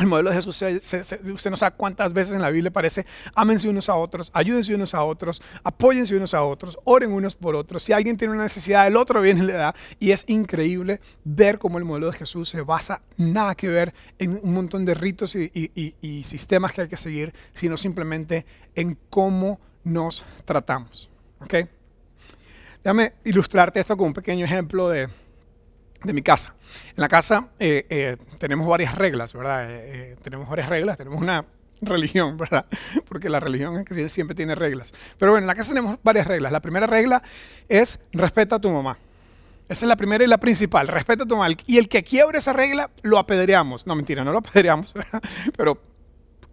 El 0.00 0.06
modelo 0.06 0.30
de 0.30 0.36
Jesús, 0.36 0.62
usted 0.62 1.50
no 1.50 1.56
sabe 1.56 1.76
cuántas 1.76 2.14
veces 2.14 2.32
en 2.32 2.40
la 2.40 2.48
Biblia 2.48 2.70
parece, 2.70 3.04
ámense 3.34 3.68
unos 3.68 3.90
a 3.90 3.96
otros, 3.96 4.30
ayúdense 4.32 4.74
unos 4.74 4.94
a 4.94 5.04
otros, 5.04 5.42
apóyense 5.62 6.16
unos 6.16 6.32
a 6.32 6.42
otros, 6.42 6.78
oren 6.84 7.12
unos 7.12 7.34
por 7.34 7.54
otros. 7.54 7.82
Si 7.82 7.92
alguien 7.92 8.16
tiene 8.16 8.32
una 8.32 8.44
necesidad, 8.44 8.86
el 8.86 8.96
otro 8.96 9.20
viene 9.20 9.44
y 9.44 9.46
le 9.46 9.52
da. 9.52 9.74
Y 9.98 10.12
es 10.12 10.24
increíble 10.26 11.02
ver 11.22 11.58
cómo 11.58 11.76
el 11.76 11.84
modelo 11.84 12.10
de 12.10 12.16
Jesús 12.16 12.48
se 12.48 12.62
basa 12.62 13.02
nada 13.18 13.54
que 13.54 13.68
ver 13.68 13.92
en 14.18 14.40
un 14.42 14.54
montón 14.54 14.86
de 14.86 14.94
ritos 14.94 15.36
y, 15.36 16.22
sistemas 16.24 16.72
que 16.72 16.80
hay 16.80 16.88
que 16.88 16.96
seguir, 16.96 17.34
sino 17.52 17.76
simplemente 17.76 18.46
en 18.74 18.96
cómo 19.10 19.60
nos 19.84 20.24
tratamos. 20.46 21.10
Déjame 22.82 23.12
ilustrarte 23.24 23.80
esto 23.80 23.98
con 23.98 24.06
un 24.06 24.14
pequeño 24.14 24.46
ejemplo 24.46 24.88
de, 24.88 25.10
de 26.02 26.12
mi 26.12 26.22
casa. 26.22 26.54
En 26.90 27.00
la 27.00 27.08
casa 27.08 27.48
eh, 27.58 27.86
eh, 27.88 28.16
tenemos 28.38 28.66
varias 28.66 28.94
reglas, 28.96 29.32
¿verdad? 29.32 29.66
Eh, 29.68 30.16
tenemos 30.22 30.48
varias 30.48 30.68
reglas, 30.68 30.96
tenemos 30.96 31.20
una 31.20 31.44
religión, 31.82 32.36
¿verdad? 32.38 32.66
Porque 33.08 33.28
la 33.28 33.40
religión 33.40 33.78
es 33.78 33.84
que 33.84 34.08
siempre 34.08 34.34
tiene 34.34 34.54
reglas. 34.54 34.92
Pero 35.18 35.32
bueno, 35.32 35.44
en 35.44 35.48
la 35.48 35.54
casa 35.54 35.70
tenemos 35.70 35.98
varias 36.02 36.26
reglas. 36.26 36.52
La 36.52 36.60
primera 36.60 36.86
regla 36.86 37.22
es 37.68 38.00
respeta 38.12 38.56
a 38.56 38.58
tu 38.60 38.70
mamá. 38.70 38.98
Esa 39.68 39.84
es 39.84 39.88
la 39.88 39.96
primera 39.96 40.24
y 40.24 40.26
la 40.26 40.38
principal, 40.38 40.88
respeta 40.88 41.22
a 41.22 41.26
tu 41.26 41.36
mamá. 41.36 41.54
Y 41.66 41.78
el 41.78 41.88
que 41.88 42.02
quiebre 42.02 42.38
esa 42.38 42.52
regla, 42.52 42.90
lo 43.02 43.18
apedreamos. 43.18 43.86
No, 43.86 43.94
mentira, 43.94 44.24
no 44.24 44.32
lo 44.32 44.38
apedreamos, 44.38 44.92
¿verdad? 44.94 45.22
Pero 45.56 45.80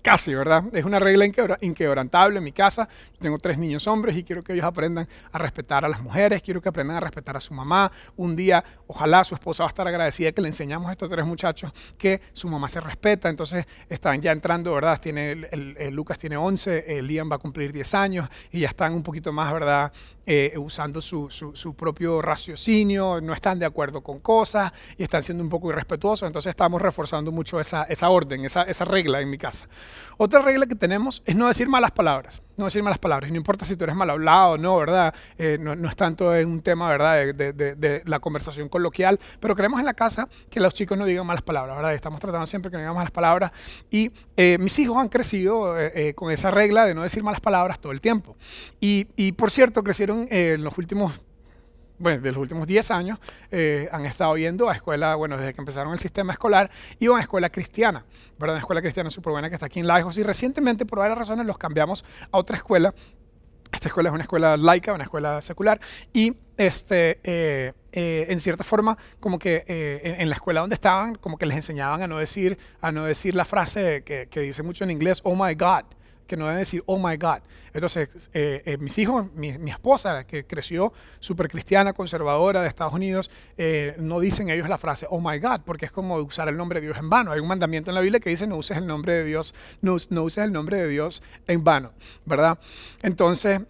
casi, 0.02 0.34
¿verdad? 0.34 0.64
Es 0.74 0.86
una 0.86 1.00
regla 1.00 1.26
inquebrantable 1.62 2.38
en 2.38 2.44
mi 2.44 2.52
casa. 2.52 2.88
tengo 3.20 3.38
tres 3.40 3.58
niños 3.58 3.88
hombres 3.88 4.16
y 4.16 4.24
quiero 4.24 4.44
que 4.44 4.54
ellos 4.54 4.66
aprendan 4.66 5.08
a 5.32 5.38
respetar 5.38 5.84
a 5.84 5.90
las 5.90 6.02
mujeres, 6.02 6.42
quiero 6.42 6.62
que 6.62 6.70
aprendan 6.70 6.98
a 6.98 7.00
respetar 7.00 7.36
a 7.36 7.40
su 7.40 7.54
mamá. 7.54 7.92
Un 8.16 8.36
día, 8.36 8.64
ojalá 8.88 9.24
su 9.24 9.36
esposa 9.36 9.64
va 9.64 9.70
a 9.70 9.72
estar 9.72 9.88
agradecida 9.88 10.32
que 10.32 10.42
le 10.42 10.48
enseñamos 10.48 10.90
a 10.90 10.94
estos 10.94 11.10
tres 11.10 11.26
muchachos 11.26 11.72
que 11.98 12.22
su 12.34 12.48
mamá 12.48 12.70
se 12.70 12.80
respeta. 12.80 13.30
Entonces 13.30 13.66
están 13.90 14.22
ya 14.22 14.32
entrando, 14.32 14.74
¿verdad? 14.74 15.00
Tiene, 15.02 15.32
el, 15.32 15.94
Lucas 15.94 16.18
tiene 16.18 16.38
11, 16.38 17.02
Liam 17.02 17.30
va 17.32 17.36
a 17.36 17.40
cumplir 17.40 17.72
10 17.74 17.94
años 17.96 18.30
y 18.52 18.62
ya 18.62 18.68
están 18.68 18.94
un 18.94 19.04
poquito 19.04 19.34
más, 19.34 19.52
¿verdad? 19.52 19.92
Eh, 20.26 20.54
usando 20.58 21.02
su, 21.02 21.30
propio 21.78 22.22
raciocinio, 22.22 23.22
no 23.22 23.34
están 23.34 23.60
de 23.60 23.66
acuerdo 23.66 24.02
con 24.02 24.20
cosas 24.20 24.72
y 24.98 25.04
están 25.04 25.24
siendo 25.24 25.44
un 25.44 25.50
poco 25.50 25.70
irrespetuosos. 25.70 26.28
Entonces 26.28 26.50
estamos 26.52 26.82
reforzando 26.82 27.32
mucho 27.32 27.60
esa, 27.60 27.88
orden, 28.10 28.46
esa 28.46 28.86
regla 28.86 29.22
en 29.22 29.30
mi 29.30 29.38
casa. 29.38 29.68
Otra 30.18 30.42
regla 30.42 30.66
que 30.66 30.76
tenemos 30.76 31.22
es 31.26 31.36
no 31.36 31.48
decir 31.48 31.68
malas 31.68 31.92
palabras, 31.92 32.42
no 32.56 32.66
decir 32.66 32.82
malas 32.82 32.98
palabras. 32.98 33.30
No 33.30 33.38
importa 33.38 33.66
si 33.66 33.76
tú 33.76 33.84
eres 33.84 33.96
mal 33.96 34.10
hablado 34.10 34.52
o 34.52 34.58
no, 34.58 34.78
¿verdad? 34.78 35.14
Eh, 35.38 35.58
no, 35.60 35.74
es 35.88 35.96
tanto 35.96 36.32
un 36.32 36.62
tema, 36.62 36.90
¿verdad? 36.90 37.34
De, 37.34 38.02
la 38.06 38.20
conversación 38.20 38.68
coloquial, 38.68 39.20
pero 39.40 39.56
creemos 39.56 39.80
en 39.80 39.86
la 39.86 39.94
casa 39.94 40.28
que 40.50 40.60
los 40.60 40.74
chicos 40.74 40.98
no 40.98 41.06
digan 41.06 41.26
malas 41.26 41.44
palabras, 41.44 41.76
¿verdad? 41.76 41.94
Estamos 41.94 42.20
tratando 42.20 42.48
siempre 42.48 42.72
que 42.72 42.78
no 42.78 42.82
digan 42.82 42.96
malas 42.96 43.12
palabras 43.12 43.52
y 43.92 44.12
eh, 44.36 44.58
mis 44.60 44.78
hijos 44.80 44.98
han 44.98 45.10
crecido 45.10 45.80
eh, 45.80 46.14
con 46.16 46.32
esa 46.32 46.52
regla 46.52 46.86
de 46.86 46.96
no 46.96 47.04
decir 47.04 47.24
malas 47.24 47.42
palabras 47.42 47.80
todo 47.80 47.92
el 47.92 48.02
tiempo. 48.02 48.36
Y, 48.80 49.08
y 49.16 49.34
por 49.34 49.52
cierto, 49.52 49.84
crecieron 49.84 50.28
en 50.30 50.64
los 50.64 50.78
últimos 50.78 51.27
bueno, 52.00 52.22
de 52.22 52.32
los 52.32 52.42
últimos 52.42 52.68
10 52.68 52.92
años, 52.92 53.20
eh, 53.52 53.90
han 53.92 54.06
estado 54.06 54.38
yendo 54.38 54.70
a 54.70 54.74
escuela, 54.74 55.16
bueno, 55.16 55.38
desde 55.38 55.54
que 55.54 55.62
empezaron 55.62 55.94
el 55.94 56.00
sistema 56.00 56.34
escolar, 56.34 56.70
iban 57.00 57.18
a 57.20 57.22
escuela 57.22 57.50
cristiana, 57.50 58.06
¿verdad? 58.38 58.56
Una 58.56 58.60
escuela 58.60 58.82
cristiana 58.82 59.10
súper 59.10 59.32
buena 59.32 59.50
que 59.50 59.56
está 59.56 59.66
aquí 59.66 59.80
en 59.80 59.88
Lajos 59.88 60.18
y 60.18 60.24
recientemente, 60.24 60.86
por 60.86 61.00
varias 61.00 61.18
razones, 61.18 61.46
los 61.46 61.58
cambiamos 61.58 62.06
a 62.32 62.38
otra 62.38 62.58
escuela. 62.58 62.94
Esta 63.72 63.90
escuela 63.90 64.10
es 64.10 64.14
una 64.14 64.24
escuela 64.24 64.56
laica, 64.56 64.94
una 64.94 65.04
escuela 65.04 65.42
secular, 65.42 65.80
y 66.14 66.38
este, 66.56 67.20
eh, 67.24 67.74
eh, 67.92 68.26
en 68.30 68.40
cierta 68.40 68.64
forma, 68.64 68.98
como 69.20 69.40
que 69.40 69.66
en, 70.04 70.22
en, 70.22 70.30
la 70.30 70.36
escuela 70.36 70.62
donde 70.62 70.76
estaban, 70.76 71.16
como 71.16 71.38
que 71.38 71.46
les 71.46 71.58
enseñaban 71.58 72.02
a 72.02 72.08
no 72.08 72.18
decir, 72.18 72.58
a 72.80 72.92
no 72.92 73.04
decir 73.06 73.36
la 73.36 73.44
frase 73.44 74.04
que, 74.04 74.28
que 74.32 74.40
dice 74.40 74.64
mucho 74.64 74.86
en 74.86 74.92
inglés, 74.92 75.20
oh 75.24 75.36
my 75.36 75.54
God, 75.54 75.84
que 76.28 76.38
no 76.38 76.46
deben 76.46 76.60
decir, 76.60 76.84
oh 76.86 76.98
my 76.98 77.18
God. 77.18 77.40
Entonces, 77.74 78.10
eh, 78.34 78.62
eh, 78.66 78.78
mis 78.78 78.98
hijos, 78.98 79.32
mi, 79.34 79.50
esposa, 79.70 80.26
que 80.26 80.46
creció 80.46 80.94
súper 81.20 81.50
cristiana, 81.50 81.94
conservadora 81.94 82.62
de 82.62 82.68
Estados 82.68 82.94
Unidos, 82.94 83.32
eh, 83.58 83.96
no 84.00 84.20
dicen 84.20 84.50
ellos 84.50 84.70
la 84.70 84.78
frase, 84.78 85.06
oh 85.10 85.22
my 85.22 85.40
God, 85.40 85.62
porque 85.66 85.86
es 85.86 85.92
como 85.92 86.16
usar 86.18 86.48
el 86.50 86.58
nombre 86.58 86.80
de 86.80 86.88
Dios 86.88 86.98
en 86.98 87.10
vano. 87.10 87.32
Hay 87.32 87.40
un 87.40 87.48
mandamiento 87.48 87.92
en 87.92 87.96
la 87.96 88.02
Biblia 88.02 88.20
que 88.20 88.30
dice, 88.30 88.48
no 88.48 88.58
uses 88.58 88.78
el 88.78 88.88
nombre 88.88 89.14
de 89.14 89.24
Dios, 89.24 89.54
no, 89.82 89.98
no 90.10 90.24
uses 90.24 90.44
el 90.44 90.52
nombre 90.52 90.78
de 90.78 90.88
Dios 90.88 91.22
en 91.48 91.64
vano, 91.64 91.92
¿verdad? 92.26 92.58
Entonces, 93.02 93.62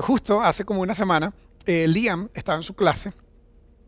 justo 0.00 0.42
hace 0.42 0.64
como 0.64 0.80
una 0.80 0.94
semana, 0.94 1.32
Liam 1.66 2.28
estaba 2.34 2.58
en 2.58 2.62
su 2.62 2.74
clase 2.74 3.12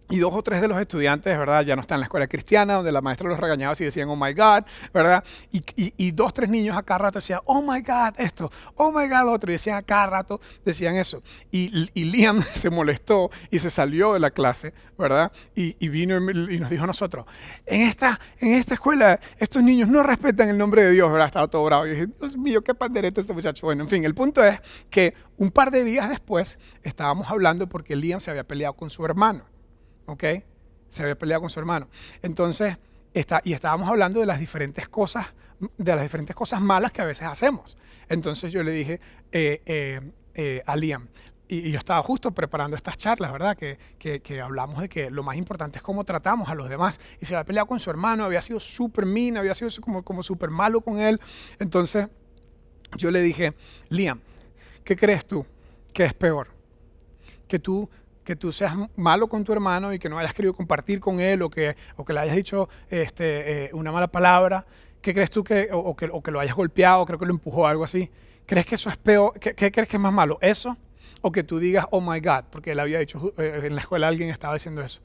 y 0.09 0.19
dos 0.19 0.33
o 0.35 0.43
tres 0.43 0.61
de 0.61 0.69
los 0.69 0.81
estudiantes, 0.81 1.37
¿verdad? 1.37 1.65
Ya 1.65 1.75
no 1.75 1.83
están 1.83 1.97
en 1.97 2.01
la 2.01 2.07
escuela 2.07 2.27
cristiana, 2.27 2.75
donde 2.75 2.93
la 2.93 3.01
maestra 3.01 3.29
los 3.29 3.41
regañaba 3.41 3.75
y 3.79 3.85
decían, 3.85 4.09
oh 4.09 4.17
my 4.17 4.33
God, 4.33 4.65
¿verdad? 4.95 5.25
Y, 5.51 5.59
y, 5.75 5.95
y, 5.97 6.11
dos, 6.13 6.33
tres 6.33 6.49
niños 6.49 6.77
a 6.77 6.83
cada 6.83 6.99
rato 6.99 7.19
decían, 7.19 7.41
oh 7.45 7.61
my 7.61 7.81
God, 7.81 8.15
esto, 8.19 8.51
oh 8.77 8.93
my 8.93 9.09
God, 9.09 9.33
otro. 9.33 9.51
Y 9.51 9.55
decían 9.55 9.77
a 9.77 9.83
cada 9.83 10.07
rato, 10.07 10.41
decían 10.65 10.97
eso. 10.97 11.23
Y, 11.51 11.91
y 11.95 12.05
Liam 12.05 12.43
se 12.43 12.71
molestó 12.71 13.31
y 13.51 13.59
se 13.59 13.71
salió 13.71 14.15
de 14.15 14.21
la 14.21 14.31
clase, 14.31 14.75
¿verdad? 14.97 15.33
Y, 15.55 15.89
vino 15.89 16.17
y 16.17 16.59
nos 16.59 16.71
dijo 16.71 16.85
a 16.85 16.87
nosotros, 16.87 17.27
en 17.65 17.83
esta, 17.83 18.21
en 18.39 18.55
esta 18.55 18.75
escuela, 18.75 19.19
estos 19.39 19.63
niños 19.63 19.89
no 19.89 20.03
respetan 20.03 20.49
el 20.49 20.59
nombre 20.59 20.83
de 20.83 20.91
Dios, 20.93 21.11
¿verdad? 21.11 21.27
Estaba 21.27 21.49
todo 21.49 21.65
bravo. 21.65 21.87
Y 21.87 21.91
dije, 21.91 22.07
Dios 22.21 22.37
mío, 22.37 22.63
qué 22.63 22.75
pandereta 22.75 23.21
este 23.21 23.33
muchacho. 23.33 23.67
Bueno, 23.67 23.83
en 23.83 23.89
fin, 23.89 24.05
el 24.05 24.15
punto 24.15 24.45
es 24.45 24.61
que 24.91 25.15
un 25.37 25.51
par 25.51 25.71
de 25.71 25.85
días 25.85 26.09
después 26.09 26.59
estábamos 26.83 27.29
hablando 27.31 27.69
porque 27.69 27.97
Liam 27.97 28.21
se 28.21 28.31
había 28.31 28.45
peleado 28.45 28.75
con 28.75 28.91
su 28.91 29.05
hermano. 29.05 29.56
¿Ok? 30.07 30.25
Se 30.91 31.03
había 31.03 31.17
peleado 31.17 31.43
con 31.43 31.51
su 31.51 31.59
hermano. 31.59 31.89
Entonces, 32.23 32.79
está, 33.13 33.41
y 33.45 33.53
estábamos 33.53 33.89
hablando 33.89 34.21
de 34.21 34.27
las 34.27 34.41
diferentes 34.41 34.89
cosas, 34.89 35.27
de 35.59 35.95
las 35.95 36.03
diferentes 36.03 36.35
cosas 36.35 36.61
malas 36.61 36.93
que 36.93 37.03
a 37.03 37.05
veces 37.05 37.27
hacemos. 37.27 37.77
Entonces 38.09 38.53
yo 38.53 38.63
le 38.63 38.71
dije 38.71 39.01
eh, 39.33 39.63
eh, 39.67 40.01
eh, 40.35 40.63
a 40.67 40.77
Liam, 40.77 41.09
y, 41.49 41.71
yo 41.71 41.79
estaba 41.79 42.03
justo 42.03 42.33
preparando 42.33 42.77
estas 42.77 42.99
charlas, 42.99 43.33
¿verdad? 43.33 43.57
Que, 43.57 43.79
que, 43.99 44.41
hablamos 44.41 44.81
de 44.81 44.89
que 44.89 45.11
lo 45.11 45.23
más 45.23 45.37
importante 45.37 45.79
es 45.79 45.83
cómo 45.83 46.05
tratamos 46.05 46.49
a 46.49 46.55
los 46.55 46.69
demás. 46.69 47.01
Y 47.21 47.27
se 47.27 47.35
había 47.37 47.45
peleado 47.45 47.67
con 47.67 47.79
su 47.79 47.89
hermano, 47.91 48.25
había 48.25 48.43
sido 48.43 48.59
súper 48.59 49.07
mina, 49.07 49.41
había 49.41 49.55
sido 49.55 49.71
como, 49.81 50.03
como 50.03 50.23
súper 50.23 50.51
malo 50.51 50.81
con 50.81 50.99
él. 50.99 51.21
Entonces 51.59 52.09
yo 52.97 53.11
le 53.11 53.23
dije, 53.23 53.55
Liam, 53.89 54.21
¿qué 54.85 54.97
crees 54.97 55.25
tú 55.25 55.47
que 55.93 56.05
es 56.05 56.15
peor? 56.15 56.49
Que 57.47 57.59
tú 57.59 57.89
que 58.27 58.37
tú 58.37 58.53
seas 58.53 58.75
malo 58.97 59.29
con 59.29 59.45
tu 59.45 59.53
hermano 59.53 59.95
y 59.95 59.99
que 59.99 60.11
no 60.11 60.19
hayas 60.19 60.35
querido 60.35 60.53
compartir 60.53 61.01
con 61.01 61.21
él 61.21 61.41
o 61.43 61.49
que, 61.49 61.77
o 61.97 62.05
que 62.05 62.13
le 62.13 62.21
hayas 62.21 62.37
dicho 62.37 62.69
este, 62.91 63.67
eh, 63.67 63.71
una 63.73 63.93
mala 63.93 64.09
palabra, 64.09 64.67
¿qué 65.01 65.15
crees 65.15 65.31
tú 65.31 65.45
que 65.45 65.69
o, 65.73 65.97
que, 65.97 66.11
o 66.13 66.23
que 66.23 66.31
lo 66.31 66.41
hayas 66.41 66.57
golpeado, 66.57 67.07
creo 67.07 67.19
que 67.19 67.25
lo 67.25 67.33
empujó 67.33 67.67
algo 67.67 67.85
así? 67.85 68.11
¿Crees 68.45 68.67
que 68.67 68.75
eso 68.75 68.91
es 68.91 68.97
peor? 68.97 69.39
¿Qué, 69.39 69.55
¿Qué, 69.55 69.71
crees 69.71 69.89
que 69.89 69.97
es 69.97 70.03
más 70.03 70.13
malo? 70.13 70.39
¿Eso? 70.43 70.77
O 71.23 71.33
que 71.33 71.45
tú 71.45 71.59
digas, 71.59 71.87
oh 71.91 72.01
my 72.01 72.21
God, 72.21 72.45
porque 72.51 72.73
él 72.73 72.81
había 72.81 72.99
dicho, 72.99 73.33
eh, 73.39 73.63
en 73.65 73.75
la 73.75 73.81
escuela 73.81 74.09
alguien 74.09 74.29
estaba 74.29 74.55
diciendo 74.55 74.83
eso 74.83 75.01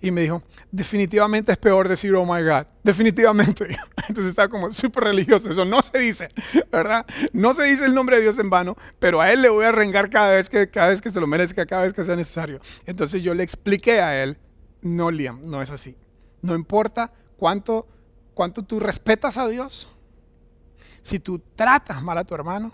y 0.00 0.10
me 0.10 0.22
dijo, 0.22 0.42
definitivamente 0.70 1.52
es 1.52 1.58
peor 1.58 1.88
decir, 1.88 2.14
oh 2.14 2.24
my 2.24 2.42
God, 2.42 2.66
definitivamente. 2.82 3.66
Entonces 4.08 4.30
estaba 4.30 4.48
como 4.48 4.70
súper 4.70 5.04
religioso, 5.04 5.50
eso 5.50 5.64
no 5.64 5.82
se 5.82 5.98
dice, 5.98 6.28
¿verdad? 6.72 7.04
No 7.32 7.52
se 7.54 7.64
dice 7.64 7.84
el 7.84 7.94
nombre 7.94 8.16
de 8.16 8.22
Dios 8.22 8.38
en 8.38 8.48
vano, 8.48 8.76
pero 8.98 9.20
a 9.20 9.30
él 9.30 9.42
le 9.42 9.50
voy 9.50 9.66
a 9.66 9.72
rengar 9.72 10.08
cada 10.08 10.32
vez 10.32 10.48
que, 10.48 10.70
cada 10.70 10.88
vez 10.88 11.02
que 11.02 11.10
se 11.10 11.20
lo 11.20 11.26
merezca, 11.26 11.66
cada 11.66 11.82
vez 11.82 11.92
que 11.92 12.04
sea 12.04 12.16
necesario. 12.16 12.60
Entonces 12.86 13.22
yo 13.22 13.34
le 13.34 13.42
expliqué 13.42 14.00
a 14.00 14.22
él, 14.22 14.38
no, 14.80 15.10
Liam, 15.10 15.42
no 15.44 15.60
es 15.60 15.70
así. 15.70 15.96
No 16.40 16.54
importa 16.54 17.12
cuánto, 17.36 17.86
cuánto 18.32 18.62
tú 18.62 18.80
respetas 18.80 19.36
a 19.36 19.46
Dios, 19.48 19.86
si 21.02 21.18
tú 21.18 21.40
tratas 21.56 22.02
mal 22.02 22.16
a 22.16 22.24
tu 22.24 22.34
hermano, 22.34 22.72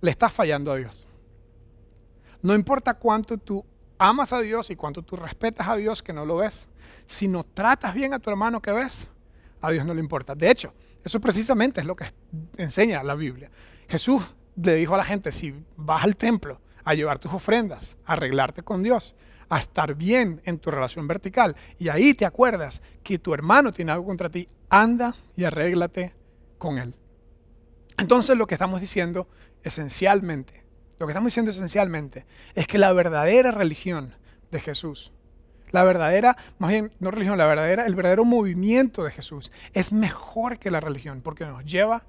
le 0.00 0.10
estás 0.10 0.32
fallando 0.32 0.70
a 0.70 0.76
Dios. 0.76 1.08
No 2.42 2.54
importa 2.54 2.94
cuánto 2.94 3.38
tú 3.38 3.64
amas 3.98 4.32
a 4.32 4.40
Dios 4.40 4.70
y 4.70 4.76
cuánto 4.76 5.02
tú 5.02 5.16
respetas 5.16 5.68
a 5.68 5.76
Dios 5.76 6.02
que 6.02 6.12
no 6.12 6.24
lo 6.24 6.36
ves, 6.36 6.68
si 7.06 7.28
no 7.28 7.44
tratas 7.44 7.94
bien 7.94 8.14
a 8.14 8.18
tu 8.18 8.30
hermano 8.30 8.60
que 8.60 8.72
ves, 8.72 9.08
a 9.60 9.70
Dios 9.70 9.84
no 9.86 9.94
le 9.94 10.00
importa. 10.00 10.34
De 10.34 10.50
hecho, 10.50 10.72
eso 11.02 11.20
precisamente 11.20 11.80
es 11.80 11.86
lo 11.86 11.96
que 11.96 12.06
enseña 12.56 13.02
la 13.02 13.14
Biblia. 13.14 13.50
Jesús 13.88 14.22
le 14.56 14.74
dijo 14.74 14.94
a 14.94 14.98
la 14.98 15.04
gente, 15.04 15.32
si 15.32 15.54
vas 15.76 16.04
al 16.04 16.16
templo 16.16 16.60
a 16.84 16.94
llevar 16.94 17.18
tus 17.18 17.32
ofrendas, 17.32 17.96
a 18.04 18.14
arreglarte 18.14 18.62
con 18.62 18.82
Dios, 18.82 19.14
a 19.48 19.58
estar 19.58 19.94
bien 19.94 20.40
en 20.44 20.58
tu 20.58 20.70
relación 20.70 21.06
vertical, 21.06 21.56
y 21.78 21.88
ahí 21.88 22.14
te 22.14 22.24
acuerdas 22.24 22.82
que 23.02 23.18
tu 23.18 23.34
hermano 23.34 23.72
tiene 23.72 23.92
algo 23.92 24.06
contra 24.06 24.30
ti, 24.30 24.48
anda 24.68 25.14
y 25.36 25.44
arréglate 25.44 26.14
con 26.58 26.78
él. 26.78 26.94
Entonces 27.98 28.36
lo 28.36 28.46
que 28.46 28.54
estamos 28.54 28.80
diciendo 28.80 29.28
esencialmente 29.62 30.63
lo 30.98 31.06
que 31.06 31.12
estamos 31.12 31.28
diciendo 31.28 31.50
esencialmente 31.50 32.26
es 32.54 32.66
que 32.66 32.78
la 32.78 32.92
verdadera 32.92 33.50
religión 33.50 34.14
de 34.50 34.60
Jesús, 34.60 35.12
la 35.70 35.82
verdadera, 35.82 36.36
más 36.58 36.70
bien 36.70 36.92
no 37.00 37.10
religión, 37.10 37.36
la 37.36 37.46
verdadera, 37.46 37.86
el 37.86 37.94
verdadero 37.94 38.24
movimiento 38.24 39.02
de 39.02 39.10
Jesús 39.10 39.50
es 39.72 39.92
mejor 39.92 40.58
que 40.58 40.70
la 40.70 40.80
religión 40.80 41.20
porque 41.20 41.44
nos 41.44 41.64
lleva 41.64 42.04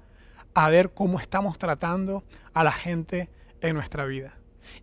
a 0.54 0.68
ver 0.68 0.90
cómo 0.94 1.20
estamos 1.20 1.58
tratando 1.58 2.24
a 2.54 2.64
la 2.64 2.72
gente 2.72 3.28
en 3.60 3.74
nuestra 3.74 4.04
vida. 4.04 4.34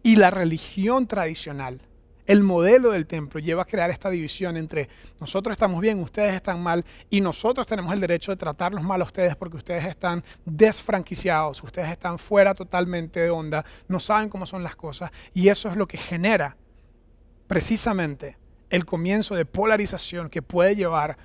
Y 0.02 0.18
la 0.18 0.30
religión 0.30 1.08
tradicional 1.08 1.82
el 2.26 2.44
modelo 2.44 2.92
del 2.92 3.06
templo 3.06 3.40
lleva 3.40 3.64
a 3.64 3.66
crear 3.66 3.90
esta 3.90 4.10
división 4.10 4.58
entre 4.58 4.90
nosotros 5.20 5.54
estamos 5.54 5.82
bien, 5.82 6.00
ustedes 6.00 6.34
están 6.34 6.62
mal 6.62 6.86
y 7.10 7.22
nosotros 7.22 7.68
tenemos 7.68 7.94
el 7.94 8.00
derecho 8.00 8.32
de 8.32 8.38
tratarlos 8.38 8.84
mal 8.84 9.02
a 9.02 9.06
ustedes 9.06 9.36
porque 9.36 9.58
ustedes 9.58 9.86
están 9.86 10.24
desfranquiciados, 10.46 11.62
ustedes 11.64 11.92
están 11.92 12.18
fuera 12.18 12.54
totalmente 12.54 13.20
de 13.20 13.30
onda, 13.30 13.66
no 13.88 14.00
saben 14.00 14.30
cómo 14.30 14.46
son 14.46 14.64
las 14.64 14.76
cosas 14.76 15.12
y 15.34 15.50
eso 15.50 15.70
es 15.70 15.76
lo 15.76 15.88
que 15.88 15.98
genera 15.98 16.56
precisamente 17.48 18.38
el 18.70 18.86
comienzo 18.86 19.36
de 19.36 19.46
polarización 19.46 20.30
que 20.30 20.42
puede 20.42 20.76
llevar 20.76 21.18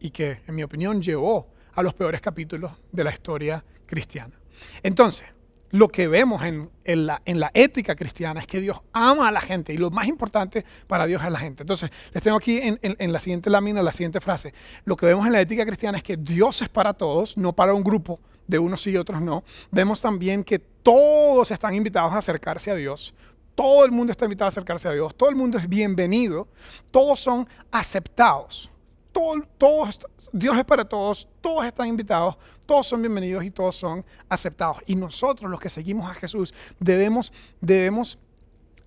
y 0.00 0.10
que 0.10 0.40
en 0.46 0.54
mi 0.54 0.62
opinión 0.62 1.00
llevó 1.00 1.48
a 1.74 1.82
los 1.82 1.94
peores 1.94 2.20
capítulos 2.20 2.72
de 2.90 3.04
la 3.04 3.12
historia 3.12 3.64
cristiana. 3.86 4.40
Entonces, 4.82 5.26
lo 5.70 5.88
que 5.88 6.08
vemos 6.08 6.42
en, 6.42 6.70
la, 7.06 7.50
ética 7.54 7.94
cristiana 7.96 8.40
es 8.40 8.46
que 8.46 8.60
Dios 8.60 8.80
ama 8.92 9.28
a 9.28 9.32
la 9.32 9.40
gente 9.40 9.72
y 9.72 9.76
lo 9.76 9.90
más 9.90 10.06
importante 10.06 10.64
para 10.86 11.06
Dios 11.06 11.22
es 11.24 11.30
la 11.30 11.38
gente. 11.38 11.62
Entonces, 11.62 11.90
les 12.12 12.22
tengo 12.22 12.36
aquí 12.36 12.60
en, 12.62 13.12
la 13.12 13.20
siguiente 13.20 13.50
lámina 13.50 13.82
la 13.82 13.92
siguiente 13.92 14.20
frase. 14.20 14.54
Lo 14.84 14.96
que 14.96 15.06
vemos 15.06 15.26
en 15.26 15.32
la 15.32 15.40
ética 15.40 15.64
cristiana 15.66 15.98
es 15.98 16.04
que 16.04 16.16
Dios 16.16 16.62
es 16.62 16.68
para 16.68 16.94
todos, 16.94 17.36
no 17.36 17.52
para 17.52 17.74
un 17.74 17.82
grupo 17.82 18.20
de 18.46 18.58
unos 18.58 18.82
sí 18.82 18.90
y 18.90 18.96
otros 18.96 19.20
no. 19.20 19.44
Vemos 19.70 20.00
también 20.00 20.44
que 20.44 20.58
todos 20.58 21.50
están 21.50 21.74
invitados 21.74 22.12
a 22.12 22.18
acercarse 22.18 22.70
a 22.70 22.74
Dios. 22.74 23.14
Todo 23.54 23.84
el 23.84 23.90
mundo 23.90 24.12
está 24.12 24.26
invitado 24.26 24.46
a 24.46 24.48
acercarse 24.48 24.88
a 24.88 24.92
Dios. 24.92 25.16
Todo 25.16 25.30
el 25.30 25.36
mundo 25.36 25.58
es 25.58 25.68
bienvenido. 25.68 26.46
Todos 26.90 27.20
son 27.20 27.48
aceptados. 27.70 28.70
todos 29.12 30.06
Dios 30.36 30.58
es 30.58 30.66
para 30.66 30.84
todos, 30.84 31.26
todos 31.40 31.64
están 31.64 31.88
invitados, 31.88 32.36
todos 32.66 32.86
son 32.86 33.00
bienvenidos 33.00 33.42
y 33.42 33.50
todos 33.50 33.74
son 33.74 34.04
aceptados. 34.28 34.76
Y 34.86 34.94
nosotros, 34.94 35.50
los 35.50 35.58
que 35.58 35.70
seguimos 35.70 36.10
a 36.10 36.14
Jesús, 36.14 36.52
debemos, 36.78 37.32
debemos 37.62 38.18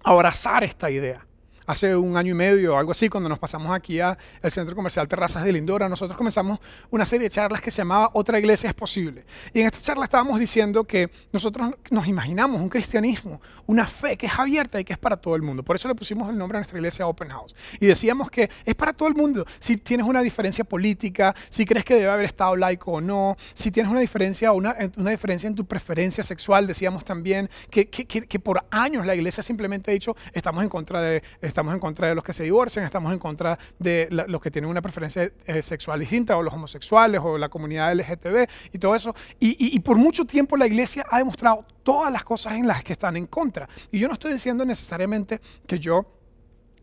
abrazar 0.04 0.64
esta 0.64 0.92
idea 0.92 1.26
hace 1.70 1.96
un 1.96 2.18
año 2.18 2.32
y 2.32 2.34
medio 2.34 2.74
o 2.74 2.78
algo 2.78 2.94
así, 2.94 3.10
cuando 3.10 3.30
nos 3.30 3.38
pasamos 3.38 3.72
aquí 3.76 4.00
al 4.00 4.18
Centro 4.48 4.76
Comercial 4.76 5.08
Terrazas 5.08 5.44
de 5.44 5.54
Lindora, 5.54 5.88
nosotros 5.88 6.18
comenzamos 6.18 6.58
una 6.90 7.06
serie 7.06 7.26
de 7.26 7.30
charlas 7.30 7.62
que 7.62 7.70
se 7.70 7.84
llamaba 7.84 8.10
Otra 8.14 8.40
Iglesia 8.40 8.70
es 8.72 8.74
Posible. 8.74 9.24
Y 9.54 9.62
en 9.62 9.68
esta 9.68 9.80
charla 9.80 10.04
estábamos 10.04 10.40
diciendo 10.40 10.86
que 10.86 11.12
nosotros 11.32 11.70
nos 11.92 12.08
imaginamos 12.08 12.60
un 12.60 12.70
cristianismo, 12.70 13.40
una 13.68 13.86
fe 13.86 14.18
que 14.18 14.26
es 14.26 14.40
abierta 14.40 14.80
y 14.80 14.84
que 14.84 14.94
es 14.94 15.00
para 15.00 15.18
todo 15.18 15.36
el 15.36 15.44
mundo. 15.44 15.62
Por 15.62 15.76
eso 15.76 15.88
le 15.88 15.94
pusimos 15.94 16.28
el 16.32 16.40
nombre 16.40 16.58
a 16.58 16.62
nuestra 16.62 16.80
iglesia 16.80 17.06
Open 17.06 17.30
House. 17.30 17.56
Y 17.80 17.86
decíamos 17.86 18.32
que 18.32 18.50
es 18.66 18.74
para 18.74 18.92
todo 18.92 19.08
el 19.08 19.14
mundo. 19.14 19.46
Si 19.60 19.78
tienes 19.78 20.08
una 20.08 20.22
diferencia 20.22 20.64
política, 20.64 21.36
si 21.50 21.68
crees 21.68 21.86
que 21.86 21.94
debe 21.94 22.10
haber 22.10 22.26
estado 22.26 22.56
laico 22.56 22.94
o 22.94 23.02
no, 23.02 23.38
si 23.54 23.70
tienes 23.70 23.92
una 23.92 24.00
diferencia, 24.00 24.54
una, 24.54 24.76
diferencia 24.96 25.48
en 25.48 25.54
tu 25.54 25.66
preferencia 25.66 26.24
sexual, 26.24 26.66
decíamos 26.66 27.06
también 27.06 27.48
que, 27.70 27.88
que, 27.88 28.08
que, 28.08 28.40
por 28.40 28.66
años 28.72 29.06
la 29.06 29.14
iglesia 29.14 29.44
simplemente 29.44 29.92
ha 29.92 29.94
dicho, 29.94 30.16
estamos 30.34 30.64
en 30.64 30.70
contra 30.70 31.00
de 31.02 31.22
estamos 31.42 31.59
en 31.74 31.80
contra 31.80 32.08
de 32.08 32.16
los 32.16 32.24
que 32.24 32.34
se 32.34 32.44
divorcian, 32.44 32.86
estamos 32.86 33.12
en 33.12 33.20
contra 33.20 33.58
de 33.78 34.08
los 34.10 34.42
que 34.42 34.52
tienen 34.52 34.70
una 34.70 34.82
preferencia 34.82 35.32
eh, 35.46 35.62
sexual 35.62 36.00
distinta, 36.00 36.38
o 36.38 36.44
los 36.44 36.54
homosexuales, 36.54 37.22
o 37.24 37.38
la 37.38 37.50
comunidad 37.50 37.94
LGTB 37.94 38.48
y 38.74 38.80
todo 38.80 38.96
eso. 38.96 39.16
Y, 39.40 39.76
y 39.76 39.80
por 39.80 39.98
mucho 39.98 40.26
tiempo 40.26 40.58
la 40.58 40.68
iglesia 40.68 41.06
ha 41.10 41.18
demostrado 41.18 41.66
todas 41.84 42.12
las 42.12 42.24
cosas 42.24 42.54
en 42.54 42.68
las 42.68 42.84
que 42.84 42.94
están 42.94 43.18
en 43.18 43.28
contra. 43.28 43.68
Y 43.92 44.00
yo 44.00 44.08
no 44.08 44.14
estoy 44.14 44.34
diciendo 44.34 44.66
necesariamente 44.66 45.42
que 45.68 45.80
yo 45.80 46.06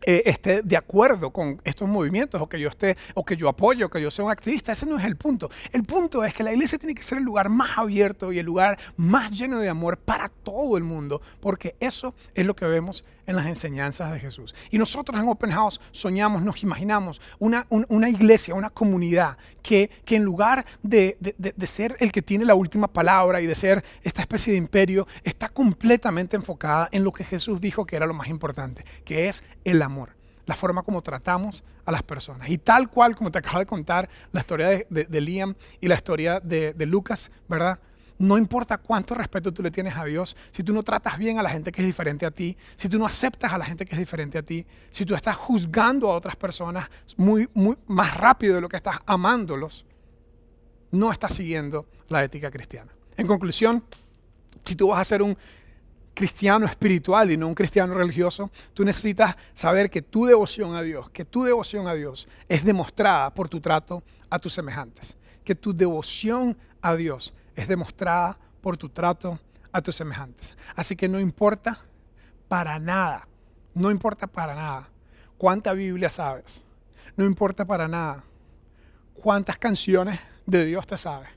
eh, 0.05 0.23
esté 0.25 0.61
de 0.61 0.77
acuerdo 0.77 1.31
con 1.31 1.59
estos 1.63 1.89
movimientos 1.89 2.41
o 2.41 2.47
que 2.47 2.59
yo 2.59 2.69
esté 2.69 2.95
o 3.15 3.25
que 3.25 3.35
yo 3.35 3.49
apoyo 3.49 3.87
o 3.87 3.89
que 3.89 4.01
yo 4.01 4.11
sea 4.11 4.25
un 4.25 4.31
activista. 4.31 4.71
Ese 4.71 4.85
no 4.85 4.97
es 4.97 5.05
el 5.05 5.17
punto. 5.17 5.49
El 5.71 5.83
punto 5.83 6.23
es 6.23 6.33
que 6.33 6.43
la 6.43 6.53
iglesia 6.53 6.77
tiene 6.77 6.95
que 6.95 7.03
ser 7.03 7.17
el 7.17 7.23
lugar 7.23 7.49
más 7.49 7.77
abierto 7.77 8.31
y 8.31 8.39
el 8.39 8.45
lugar 8.45 8.77
más 8.95 9.31
lleno 9.31 9.59
de 9.59 9.69
amor 9.69 9.97
para 9.97 10.29
todo 10.29 10.77
el 10.77 10.83
mundo, 10.83 11.21
porque 11.39 11.75
eso 11.79 12.13
es 12.35 12.45
lo 12.45 12.55
que 12.55 12.65
vemos 12.65 13.03
en 13.27 13.35
las 13.35 13.45
enseñanzas 13.45 14.11
de 14.11 14.19
Jesús. 14.19 14.55
Y 14.71 14.77
nosotros 14.79 15.21
en 15.21 15.27
Open 15.27 15.51
House 15.51 15.79
soñamos, 15.91 16.41
nos 16.41 16.63
imaginamos 16.63 17.21
una, 17.37 17.67
una 17.69 18.09
iglesia, 18.09 18.55
una 18.55 18.71
comunidad 18.71 19.37
que, 19.61 19.91
que 20.05 20.15
en 20.15 20.23
lugar 20.23 20.65
de, 20.81 21.17
de, 21.19 21.35
de, 21.55 21.67
ser 21.67 21.95
el 21.99 22.11
que 22.11 22.21
tiene 22.21 22.45
la 22.45 22.55
última 22.55 22.87
palabra 22.87 23.41
y 23.41 23.45
de 23.45 23.53
ser 23.53 23.83
esta 24.01 24.21
especie 24.21 24.53
de 24.53 24.57
imperio, 24.57 25.07
está 25.23 25.49
completamente 25.49 26.35
enfocada 26.35 26.89
en 26.91 27.03
lo 27.03 27.11
que 27.11 27.23
Jesús 27.23 27.61
dijo 27.61 27.85
que 27.85 27.97
era 27.97 28.07
lo 28.07 28.13
más 28.13 28.29
importante, 28.29 28.83
que 29.03 29.27
es 29.27 29.43
el 29.65 29.81
amor, 29.81 30.15
la 30.45 30.55
forma 30.55 30.83
como 30.83 31.01
tratamos 31.01 31.63
a 31.85 31.91
las 31.91 32.03
personas. 32.03 32.49
Y 32.49 32.57
tal 32.57 32.89
cual 32.89 33.15
como 33.15 33.31
te 33.31 33.39
acabo 33.39 33.59
de 33.59 33.65
contar 33.65 34.09
la 34.31 34.39
historia 34.39 34.67
de, 34.67 34.85
de 34.89 35.21
Liam 35.21 35.55
y 35.81 35.87
la 35.87 35.95
historia 35.95 36.39
de, 36.39 36.73
Lucas, 36.85 37.29
¿verdad? 37.49 37.79
No 38.19 38.37
importa 38.37 38.77
cuánto 38.77 39.13
respeto 39.13 39.53
tú 39.53 39.61
le 39.61 39.69
tienes 39.69 39.95
a 39.95 40.05
Dios, 40.05 40.35
si 40.51 40.63
tú 40.63 40.73
no 40.73 40.81
tratas 40.81 41.17
bien 41.17 41.37
a 41.37 41.43
la 41.43 41.49
gente 41.49 41.71
que 41.71 41.81
es 41.81 41.87
diferente 41.87 42.25
a 42.25 42.31
ti, 42.31 42.57
si 42.75 42.89
tú 42.89 42.97
no 42.97 43.05
aceptas 43.05 43.53
a 43.53 43.57
la 43.57 43.65
gente 43.65 43.85
que 43.85 43.93
es 43.93 43.99
diferente 43.99 44.37
a 44.37 44.43
ti, 44.43 44.65
si 44.89 45.05
tú 45.05 45.13
estás 45.13 45.35
juzgando 45.35 46.09
a 46.09 46.15
otras 46.15 46.35
personas 46.35 46.89
muy, 47.15 47.47
muy 47.53 47.77
más 47.85 48.17
rápido 48.17 48.55
de 48.55 48.61
lo 48.61 48.69
que 48.69 48.77
estás 48.77 48.97
amándolos, 49.05 49.85
no 50.91 51.11
estás 51.11 51.33
siguiendo 51.33 51.87
la 52.07 52.23
ética 52.23 52.49
cristiana. 52.49 52.91
En 53.17 53.27
conclusión, 53.27 53.83
si 54.65 54.75
tú 54.75 54.87
vas 54.87 54.99
a 54.99 55.03
ser 55.03 55.21
un 55.21 55.37
cristiano 56.17 56.65
espiritual 56.65 57.31
y 57.31 57.37
no 57.37 57.47
un 57.47 57.53
cristiano 57.53 57.93
religioso, 57.93 58.49
tú 58.73 58.83
necesitas 58.83 59.35
saber 59.53 59.91
que 59.91 60.01
tu 60.01 60.25
devoción 60.25 60.75
a 60.75 60.81
Dios, 60.81 61.11
que 61.11 61.25
tu 61.25 61.43
devoción 61.43 61.87
a 61.87 61.93
Dios 61.93 62.27
es 62.49 62.65
demostrada 62.65 63.31
por 63.31 63.47
tu 63.47 63.61
trato 63.61 64.01
a 64.29 64.39
tus 64.39 64.53
semejantes, 64.53 65.15
que 65.43 65.53
tu 65.53 65.75
devoción 65.75 66.57
a 66.81 66.95
Dios 66.95 67.35
es 67.57 67.67
demostrada 67.67 68.37
por 68.61 68.77
tu 68.77 68.87
trato 68.87 69.39
a 69.71 69.81
tus 69.81 69.95
semejantes. 69.95 70.55
Así 70.75 70.95
que 70.95 71.09
no 71.09 71.19
importa 71.19 71.81
para 72.47 72.79
nada, 72.79 73.27
no 73.73 73.91
importa 73.91 74.27
para 74.27 74.55
nada 74.55 74.89
cuánta 75.37 75.73
Biblia 75.73 76.09
sabes, 76.09 76.63
no 77.17 77.25
importa 77.25 77.65
para 77.65 77.87
nada 77.87 78.23
cuántas 79.15 79.57
canciones 79.57 80.19
de 80.45 80.65
Dios 80.65 80.85
te 80.85 80.95
sabes, 80.97 81.29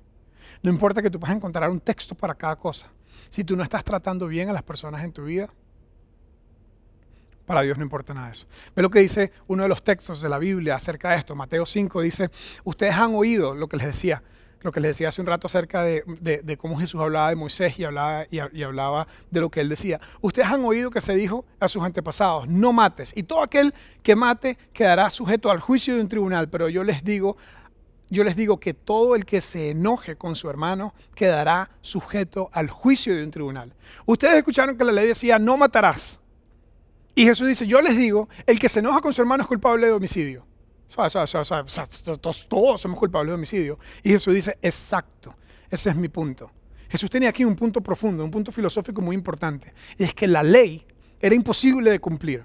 no 0.63 0.71
importa 0.71 1.03
que 1.03 1.11
tú 1.11 1.19
puedas 1.19 1.35
encontrar 1.35 1.71
un 1.71 1.81
texto 1.81 2.15
para 2.15 2.35
cada 2.35 2.55
cosa. 2.55 2.87
Si 3.31 3.43
tú 3.43 3.57
no 3.57 3.63
estás 3.63 3.83
tratando 3.83 4.27
bien 4.27 4.51
a 4.51 4.53
las 4.53 4.63
personas 4.63 5.03
en 5.03 5.13
tu 5.13 5.25
vida, 5.25 5.49
para 7.47 7.63
Dios 7.63 7.79
no 7.79 7.85
importa 7.85 8.13
nada 8.13 8.27
de 8.27 8.33
eso. 8.33 8.47
Ve 8.77 8.83
lo 8.83 8.91
que 8.91 9.01
dice 9.01 9.33
uno 9.49 9.63
de 9.63 9.71
los 9.71 9.83
textos 9.83 10.21
de 10.21 10.29
la 10.29 10.39
Biblia 10.39 10.75
acerca 10.75 11.11
de 11.11 11.17
esto. 11.17 11.35
Mateo 11.35 11.65
5 11.65 12.03
dice, 12.03 12.31
ustedes 12.63 12.95
han 12.95 13.15
oído 13.15 13.55
lo 13.55 13.69
que 13.69 13.79
les 13.79 13.87
decía 13.87 14.23
lo 14.63 14.73
que 14.73 14.81
les 14.81 14.91
decía 14.91 15.09
hace 15.09 15.21
un 15.21 15.27
rato 15.27 15.47
acerca 15.47 15.83
de, 15.83 16.59
cómo 16.59 16.79
Jesús 16.79 17.01
hablaba 17.01 17.31
de 17.31 17.37
Moisés 17.37 17.79
y 17.79 17.85
hablaba, 17.85 18.27
y, 18.31 18.63
hablaba 18.63 19.07
de 19.31 19.41
lo 19.41 19.51
que 19.51 19.61
él 19.61 19.69
decía. 19.69 20.01
Ustedes 20.21 20.49
han 20.49 20.65
oído 20.65 20.91
que 20.91 21.01
se 21.01 21.15
dijo 21.15 21.45
a 21.59 21.69
sus 21.69 21.83
antepasados, 21.83 22.49
no 22.49 22.73
mates, 22.73 23.13
y 23.15 23.23
todo 23.23 23.43
aquel 23.43 23.75
que 24.03 24.17
mate 24.17 24.59
quedará 24.73 25.09
sujeto 25.11 25.51
al 25.51 25.61
juicio 25.61 25.95
de 25.95 26.01
un 26.01 26.09
tribunal, 26.09 26.49
pero 26.49 26.69
yo 26.69 26.85
les 26.85 27.03
digo, 27.05 27.37
yo 28.11 28.25
les 28.25 28.37
digo 28.37 28.59
que 28.59 28.75
todo 28.75 29.15
el 29.15 29.25
que 29.25 29.41
se 29.41 29.71
enoje 29.71 30.17
con 30.17 30.37
su 30.37 30.51
hermano 30.51 30.95
quedará 31.15 31.71
sujeto 31.81 32.51
al 32.53 32.69
juicio 32.69 33.15
de 33.15 33.23
un 33.25 33.31
tribunal. 33.31 33.73
Ustedes 34.05 34.37
escucharon 34.37 34.77
que 34.77 34.85
la 34.85 34.93
ley 34.93 35.07
decía, 35.07 35.39
no 35.39 35.57
matarás. 35.57 36.19
Y 37.15 37.25
Jesús 37.25 37.49
dice, 37.49 37.67
yo 37.67 37.81
les 37.81 37.97
digo, 37.97 38.29
el 38.47 38.59
que 38.59 38.69
se 38.69 38.81
enoja 38.81 39.01
con 39.01 39.13
su 39.13 39.21
hermano 39.21 39.43
es 39.43 39.49
culpable 39.49 39.87
de 39.87 39.93
homicidio 39.93 40.50
todos 42.49 42.81
somos 42.81 42.99
culpables 42.99 43.31
de 43.31 43.35
homicidio. 43.35 43.79
Y 44.03 44.11
Jesús 44.11 44.35
dice, 44.35 44.59
exacto, 44.63 45.35
ese 45.71 45.91
es 45.91 45.97
mi 45.97 46.09
punto. 46.09 46.51
Jesús 46.89 47.09
tenía 47.09 47.29
aquí 47.29 47.45
un 47.45 47.55
punto 47.55 47.81
profundo, 47.81 48.25
un 48.25 48.31
punto 48.31 48.51
filosófico 48.51 49.01
muy 49.01 49.15
importante. 49.15 49.73
Y 49.97 50.05
es 50.05 50.13
que 50.13 50.27
la 50.27 50.43
ley 50.43 50.85
era 51.21 51.35
imposible 51.35 51.91
de 51.91 52.01
cumplir. 52.01 52.45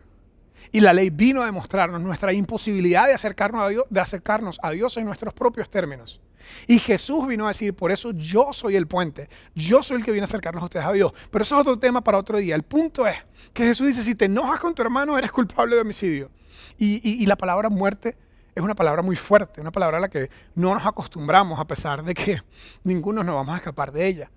Y 0.71 0.79
la 0.79 0.93
ley 0.93 1.09
vino 1.09 1.41
a 1.41 1.45
demostrarnos 1.45 2.01
nuestra 2.01 2.33
imposibilidad 2.33 3.07
de 3.07 3.13
acercarnos 3.13 3.63
a 3.63 3.69
Dios, 3.69 3.85
de 3.89 3.99
acercarnos 3.99 4.59
a 4.61 4.71
Dios 4.71 4.97
en 4.97 5.05
nuestros 5.05 5.33
propios 5.33 5.69
términos. 5.69 6.21
Y 6.67 6.77
Jesús 6.77 7.27
vino 7.27 7.45
a 7.45 7.49
decir, 7.49 7.73
por 7.73 7.91
eso 7.91 8.11
yo 8.11 8.53
soy 8.53 8.75
el 8.75 8.85
puente, 8.85 9.29
yo 9.55 9.81
soy 9.81 9.97
el 9.97 10.05
que 10.05 10.11
viene 10.11 10.23
a 10.23 10.25
acercarnos 10.25 10.61
a 10.61 10.65
ustedes 10.65 10.85
a 10.85 10.91
Dios. 10.91 11.11
Pero 11.31 11.43
eso 11.43 11.55
es 11.55 11.61
otro 11.61 11.79
tema 11.79 12.03
para 12.03 12.19
otro 12.19 12.37
día. 12.37 12.55
El 12.55 12.63
punto 12.63 13.07
es 13.07 13.17
que 13.53 13.63
Jesús 13.63 13.87
dice, 13.87 14.03
si 14.03 14.13
te 14.13 14.25
enojas 14.25 14.59
con 14.59 14.75
tu 14.75 14.83
hermano, 14.83 15.17
eres 15.17 15.31
culpable 15.31 15.75
de 15.75 15.81
homicidio. 15.81 16.29
Y, 16.77 17.23
y 17.23 17.25
la 17.25 17.35
palabra 17.35 17.69
muerte 17.69 18.17
es 18.55 18.63
una 18.63 18.73
palabra 18.73 19.01
muy 19.01 19.17
fuerte, 19.17 19.59
una 19.59 19.71
palabra 19.71 19.97
a 19.97 20.01
la 20.01 20.09
que 20.09 20.29
no 20.55 20.73
nos 20.73 20.85
acostumbramos 20.85 21.59
a 21.59 21.65
pesar 21.65 22.03
de 22.03 22.13
que 22.13 22.41
ninguno 22.83 23.23
nos 23.23 23.35
vamos 23.35 23.53
a 23.53 23.57
escapar 23.57 23.91
de 23.91 24.07
ella. 24.07 24.31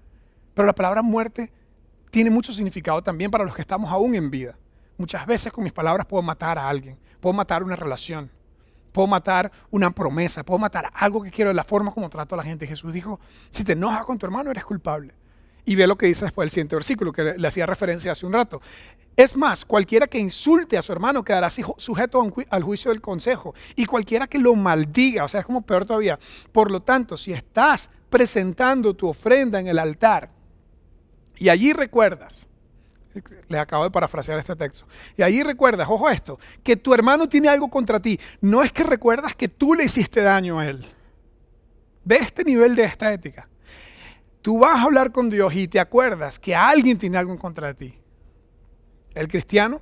Pero 0.55 0.67
la 0.67 0.75
palabra 0.75 1.03
muerte 1.03 1.53
tiene 2.11 2.29
mucho 2.29 2.53
significado 2.53 3.01
también 3.01 3.31
para 3.31 3.45
los 3.45 3.55
que 3.55 3.63
estamos 3.63 3.93
aún 3.93 4.17
en 4.17 4.29
vida. 4.31 4.59
Muchas 4.97 5.25
veces 5.25 5.53
con 5.53 5.63
mis 5.63 5.73
palabras 5.73 6.07
puedo 6.07 6.23
matar 6.23 6.59
a 6.59 6.69
alguien, 6.69 6.99
puedo 7.21 7.33
matar 7.33 7.63
una 7.63 7.77
relación, 7.77 8.29
puedo 8.91 9.07
matar 9.07 9.53
una 9.71 9.93
promesa, 9.93 10.43
puedo 10.43 10.59
matar 10.59 10.91
algo 10.95 11.23
que 11.23 11.31
quiero 11.31 11.51
de 11.51 11.55
la 11.55 11.63
forma 11.63 11.93
como 11.93 12.11
trato 12.11 12.35
a 12.35 12.39
la 12.39 12.45
gente. 12.45 12.67
Jesús 12.67 12.93
dijo, 12.93 13.21
si 13.53 13.63
te 13.63 13.73
enojas 13.73 14.05
con 14.05 14.19
tu 14.19 14.27
hermano 14.27 14.51
eres 14.51 14.65
culpable. 14.65 15.15
Y 15.69 15.75
ve 15.75 15.87
lo 15.87 15.99
que 15.99 16.07
dice 16.07 16.25
después 16.25 16.47
el 16.47 16.51
siguiente 16.51 16.77
versículo 16.77 17.13
que 17.13 17.35
le 17.37 17.47
hacía 17.47 17.67
referencia 17.67 18.13
hace 18.13 18.25
un 18.25 18.33
rato. 18.33 18.63
Es 19.15 19.37
más, 19.37 19.67
cualquiera 19.67 20.07
que 20.07 20.19
insulte 20.19 20.79
a 20.79 20.83
su 20.83 20.93
hermano 20.93 21.23
quedará 21.23 21.51
sujeto 21.51 22.23
al 22.49 22.63
juicio 22.63 22.91
del 22.91 23.03
consejo. 23.03 23.55
Y 23.77 23.85
cualquiera 23.85 24.27
que 24.27 24.39
lo 24.39 24.55
maldiga, 24.55 25.25
o 25.25 25.29
sea, 25.29 25.41
es 25.41 25.47
como 25.47 25.61
peor 25.61 25.85
todavía. 25.85 26.19
Por 26.53 26.71
lo 26.71 26.81
tanto, 26.81 27.19
si 27.19 27.35
estás 27.35 27.91
presentando 28.09 28.95
tu 28.95 29.09
ofrenda 29.09 29.61
en 29.61 29.67
el 29.67 29.79
altar 29.79 30.31
y 31.37 31.51
allí 31.51 31.75
recuerdas, 31.75 32.47
le 33.49 33.59
acabo 33.59 33.85
de 33.85 33.91
parafrasear 33.91 34.39
este 34.39 34.57
texto, 34.57 34.87
y 35.19 35.23
allí 35.23 35.43
recuerdas, 35.43 35.87
ojo 35.91 36.09
esto, 36.09 36.41
que 36.63 36.77
tu 36.77 36.95
hermano 36.95 37.29
tiene 37.29 37.51
algo 37.51 37.69
contra 37.69 38.01
ti, 38.01 38.19
no 38.41 38.63
es 38.63 38.73
que 38.73 38.85
recuerdas 38.85 39.35
que 39.35 39.49
tú 39.49 39.75
le 39.75 39.85
hiciste 39.85 40.23
daño 40.23 40.61
a 40.61 40.67
él. 40.67 40.87
Ve 42.05 42.17
este 42.17 42.43
nivel 42.43 42.75
de 42.75 42.85
esta 42.85 43.13
ética. 43.13 43.51
Tú 44.43 44.59
vas 44.59 44.79
a 44.79 44.83
hablar 44.83 45.13
con 45.13 45.31
Dios 45.31 45.55
y 45.55 45.69
te 45.69 45.81
acuerdas 45.81 46.39
que 46.39 46.55
alguien 46.55 46.99
tiene 46.99 47.19
algo 47.19 47.33
en 47.33 47.39
contra 47.39 47.69
de 47.69 47.75
ti 47.75 47.99
el 49.19 49.27
cristiano 49.29 49.81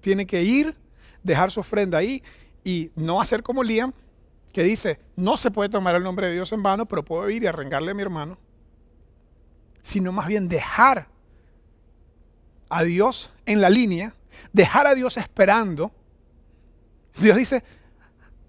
tiene 0.00 0.26
que 0.26 0.42
ir, 0.42 0.76
dejar 1.22 1.50
su 1.50 1.60
ofrenda 1.60 1.98
ahí 1.98 2.22
y 2.64 2.90
no 2.96 3.20
hacer 3.20 3.42
como 3.42 3.62
Liam, 3.62 3.92
que 4.52 4.62
dice, 4.62 5.00
no 5.16 5.36
se 5.36 5.50
puede 5.50 5.68
tomar 5.68 5.94
el 5.94 6.02
nombre 6.02 6.26
de 6.26 6.34
Dios 6.34 6.52
en 6.52 6.62
vano, 6.62 6.86
pero 6.86 7.04
puedo 7.04 7.28
ir 7.30 7.42
y 7.42 7.46
arrengarle 7.46 7.92
a 7.92 7.94
mi 7.94 8.02
hermano, 8.02 8.36
sino 9.82 10.12
más 10.12 10.26
bien 10.26 10.48
dejar 10.48 11.08
a 12.68 12.82
Dios 12.82 13.30
en 13.46 13.60
la 13.60 13.70
línea, 13.70 14.14
dejar 14.52 14.86
a 14.86 14.94
Dios 14.94 15.16
esperando. 15.16 15.92
Dios 17.16 17.36
dice, 17.36 17.62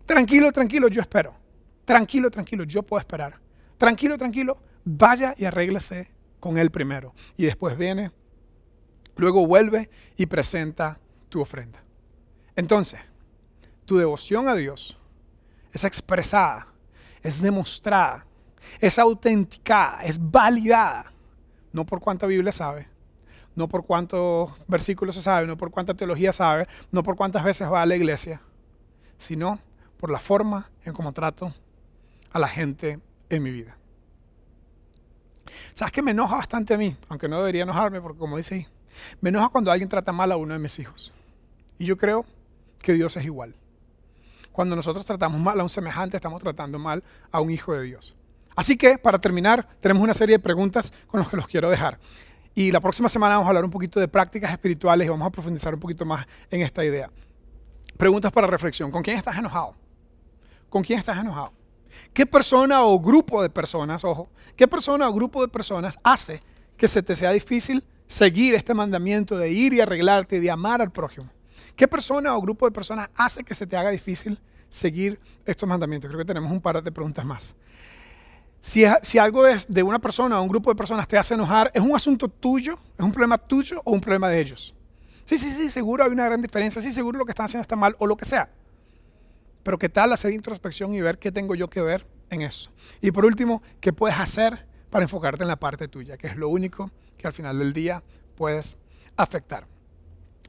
tranquilo, 0.05 0.51
tranquilo, 0.51 0.87
yo 0.87 1.01
espero. 1.01 1.35
Tranquilo, 1.85 2.31
tranquilo, 2.31 2.63
yo 2.63 2.81
puedo 2.81 2.99
esperar. 2.99 3.39
Tranquilo, 3.77 4.17
tranquilo, 4.17 4.57
vaya 4.85 5.35
y 5.37 5.45
arréglese 5.45 6.09
con 6.39 6.57
él 6.57 6.71
primero. 6.71 7.13
Y 7.35 7.45
después 7.45 7.77
viene 7.77 8.11
Luego 9.17 9.47
vuelve 9.47 9.89
y 10.17 10.25
presenta 10.25 10.99
tu 11.29 11.39
ofrenda. 11.39 11.81
Entonces, 12.57 12.99
tu 13.85 13.97
devoción 13.97 14.49
a 14.49 14.55
Dios 14.55 14.97
es 15.71 15.85
expresada 15.85 16.67
es 17.25 17.41
demostrada, 17.41 18.23
es 18.79 18.99
autenticada, 18.99 20.03
es 20.03 20.19
validada, 20.19 21.11
no 21.73 21.83
por 21.83 21.99
cuánta 21.99 22.27
Biblia 22.27 22.51
sabe, 22.51 22.87
no 23.55 23.67
por 23.67 23.83
cuántos 23.83 24.51
versículos 24.67 25.15
se 25.15 25.23
sabe, 25.23 25.47
no 25.47 25.57
por 25.57 25.71
cuánta 25.71 25.95
teología 25.95 26.31
sabe, 26.31 26.67
no 26.91 27.01
por 27.01 27.15
cuántas 27.15 27.43
veces 27.43 27.67
va 27.67 27.81
a 27.81 27.85
la 27.87 27.95
iglesia, 27.95 28.43
sino 29.17 29.59
por 29.97 30.11
la 30.11 30.19
forma 30.19 30.69
en 30.83 30.93
cómo 30.93 31.13
trato 31.13 31.51
a 32.31 32.37
la 32.37 32.47
gente 32.47 32.99
en 33.29 33.41
mi 33.41 33.49
vida. 33.49 33.75
¿Sabes 35.73 35.91
que 35.91 36.01
me 36.01 36.11
enoja 36.11 36.35
bastante 36.35 36.73
a 36.73 36.77
mí? 36.77 36.95
Aunque 37.09 37.27
no 37.27 37.37
debería 37.37 37.63
enojarme, 37.63 38.01
porque 38.01 38.19
como 38.19 38.37
dice 38.37 38.55
ahí, 38.55 38.67
me 39.21 39.29
enoja 39.29 39.49
cuando 39.49 39.71
alguien 39.71 39.89
trata 39.89 40.11
mal 40.11 40.31
a 40.31 40.37
uno 40.37 40.53
de 40.53 40.59
mis 40.59 40.77
hijos. 40.79 41.13
Y 41.77 41.85
yo 41.85 41.97
creo 41.97 42.25
que 42.79 42.93
Dios 42.93 43.15
es 43.17 43.25
igual. 43.25 43.55
Cuando 44.51 44.75
nosotros 44.75 45.05
tratamos 45.05 45.39
mal 45.41 45.59
a 45.59 45.63
un 45.63 45.69
semejante, 45.69 46.15
estamos 46.15 46.41
tratando 46.41 46.79
mal 46.79 47.03
a 47.31 47.41
un 47.41 47.51
hijo 47.51 47.73
de 47.73 47.83
Dios. 47.83 48.15
Así 48.55 48.77
que, 48.77 48.97
para 48.97 49.19
terminar, 49.19 49.67
tenemos 49.81 50.01
una 50.01 50.13
serie 50.13 50.37
de 50.37 50.39
preguntas 50.39 50.93
con 51.07 51.19
las 51.19 51.29
que 51.29 51.35
los 51.35 51.47
quiero 51.47 51.69
dejar. 51.69 51.99
Y 52.53 52.71
la 52.71 52.79
próxima 52.79 53.09
semana 53.09 53.35
vamos 53.35 53.47
a 53.47 53.49
hablar 53.49 53.65
un 53.65 53.71
poquito 53.71 53.99
de 53.99 54.07
prácticas 54.07 54.51
espirituales 54.51 55.05
y 55.05 55.09
vamos 55.09 55.27
a 55.27 55.29
profundizar 55.29 55.73
un 55.73 55.79
poquito 55.81 56.05
más 56.05 56.25
en 56.49 56.61
esta 56.61 56.85
idea. 56.85 57.11
Preguntas 57.97 58.31
para 58.31 58.47
reflexión. 58.47 58.91
¿Con 58.91 59.03
quién 59.03 59.17
estás 59.17 59.37
enojado? 59.37 59.75
¿Con 60.69 60.83
quién 60.83 60.99
estás 60.99 61.17
enojado? 61.17 61.51
¿Qué 62.13 62.25
persona 62.25 62.83
o 62.83 62.99
grupo 62.99 63.41
de 63.41 63.49
personas, 63.49 64.03
ojo, 64.03 64.29
qué 64.55 64.67
persona 64.67 65.07
o 65.09 65.13
grupo 65.13 65.41
de 65.41 65.47
personas 65.47 65.97
hace 66.03 66.41
que 66.77 66.87
se 66.87 67.03
te 67.03 67.15
sea 67.15 67.31
difícil 67.31 67.83
seguir 68.07 68.55
este 68.55 68.73
mandamiento 68.73 69.37
de 69.37 69.49
ir 69.51 69.73
y 69.73 69.81
arreglarte 69.81 70.39
de 70.39 70.51
amar 70.51 70.81
al 70.81 70.91
prójimo? 70.91 71.29
¿Qué 71.75 71.87
persona 71.87 72.35
o 72.35 72.41
grupo 72.41 72.65
de 72.65 72.71
personas 72.71 73.09
hace 73.15 73.43
que 73.43 73.53
se 73.53 73.67
te 73.67 73.75
haga 73.75 73.89
difícil 73.89 74.39
seguir 74.69 75.19
estos 75.45 75.67
mandamientos? 75.67 76.09
Creo 76.09 76.19
que 76.19 76.25
tenemos 76.25 76.51
un 76.51 76.61
par 76.61 76.81
de 76.81 76.91
preguntas 76.91 77.25
más. 77.25 77.55
Si, 78.61 78.83
si 79.03 79.19
algo 79.19 79.45
es 79.45 79.67
de 79.67 79.83
una 79.83 79.99
persona 79.99 80.39
o 80.39 80.43
un 80.43 80.49
grupo 80.49 80.71
de 80.71 80.75
personas 80.75 81.07
te 81.07 81.17
hace 81.17 81.33
enojar, 81.33 81.69
¿es 81.73 81.81
un 81.81 81.95
asunto 81.95 82.27
tuyo? 82.27 82.79
¿Es 82.97 83.05
un 83.05 83.11
problema 83.11 83.37
tuyo 83.37 83.81
o 83.83 83.91
un 83.91 84.01
problema 84.01 84.29
de 84.29 84.39
ellos? 84.39 84.73
Sí, 85.25 85.37
sí, 85.37 85.51
sí, 85.51 85.69
seguro 85.69 86.03
hay 86.03 86.11
una 86.11 86.25
gran 86.25 86.41
diferencia. 86.41 86.81
Sí, 86.81 86.91
seguro 86.91 87.19
lo 87.19 87.25
que 87.25 87.31
están 87.31 87.45
haciendo 87.45 87.61
está 87.61 87.75
mal 87.75 87.95
o 87.99 88.07
lo 88.07 88.15
que 88.15 88.25
sea. 88.25 88.49
Pero 89.65 89.79
¿qué 89.79 89.89
tal 89.89 90.13
hacer 90.13 90.31
introspección 90.31 90.93
y 90.93 91.01
ver 91.01 91.17
qué 91.17 91.31
tengo 91.31 91.55
yo 91.55 91.71
que 91.71 91.81
ver 91.81 92.05
en 92.29 92.43
eso? 92.43 92.71
Y 93.01 93.09
por 93.09 93.25
último, 93.25 93.63
¿qué 93.81 93.91
puedes 93.91 94.15
hacer 94.19 94.67
para 94.91 95.01
enfocarte 95.01 95.41
en 95.41 95.47
la 95.47 95.55
parte 95.55 95.87
tuya? 95.87 96.17
Que 96.17 96.27
es 96.27 96.35
lo 96.35 96.49
único 96.49 96.91
que 97.17 97.25
al 97.25 97.33
final 97.33 97.57
del 97.57 97.73
día 97.73 98.03
puedes 98.35 98.77
afectar. 99.17 99.65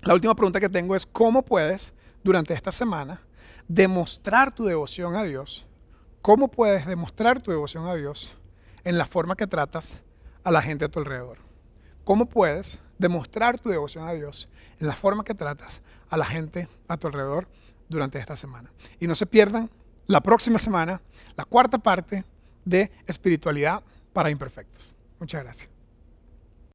La 0.02 0.12
última 0.12 0.34
pregunta 0.34 0.60
que 0.60 0.68
tengo 0.68 0.94
es, 0.94 1.06
¿cómo 1.06 1.42
puedes 1.46 1.94
durante 2.22 2.52
esta 2.52 2.70
semana 2.70 3.22
demostrar 3.68 4.54
tu 4.54 4.66
devoción 4.66 5.16
a 5.16 5.24
Dios? 5.24 5.66
¿Cómo 6.20 6.48
puedes 6.48 6.84
demostrar 6.84 7.40
tu 7.40 7.50
devoción 7.50 7.86
a 7.86 7.94
Dios 7.94 8.36
en 8.84 8.98
la 8.98 9.06
forma 9.06 9.34
que 9.34 9.46
tratas 9.46 10.02
a 10.44 10.50
la 10.50 10.60
gente 10.60 10.84
a 10.84 10.88
tu 10.90 10.98
alrededor? 10.98 11.38
¿Cómo 12.04 12.26
puedes 12.26 12.80
demostrar 12.98 13.58
tu 13.58 13.70
devoción 13.70 14.06
a 14.06 14.12
Dios 14.12 14.50
en 14.78 14.88
la 14.88 14.94
forma 14.94 15.24
que 15.24 15.34
tratas 15.34 15.80
a 16.10 16.18
la 16.18 16.26
gente 16.26 16.68
a 16.86 16.98
tu 16.98 17.06
alrededor? 17.06 17.48
Durante 17.88 18.18
esta 18.18 18.36
semana. 18.36 18.70
Y 19.00 19.06
no 19.06 19.14
se 19.14 19.26
pierdan 19.26 19.70
la 20.06 20.20
próxima 20.20 20.58
semana 20.58 21.00
la 21.36 21.44
cuarta 21.44 21.78
parte 21.78 22.24
de 22.64 22.90
espiritualidad 23.06 23.82
para 24.12 24.30
imperfectos. 24.30 24.94
Muchas 25.18 25.42
gracias. 25.42 25.75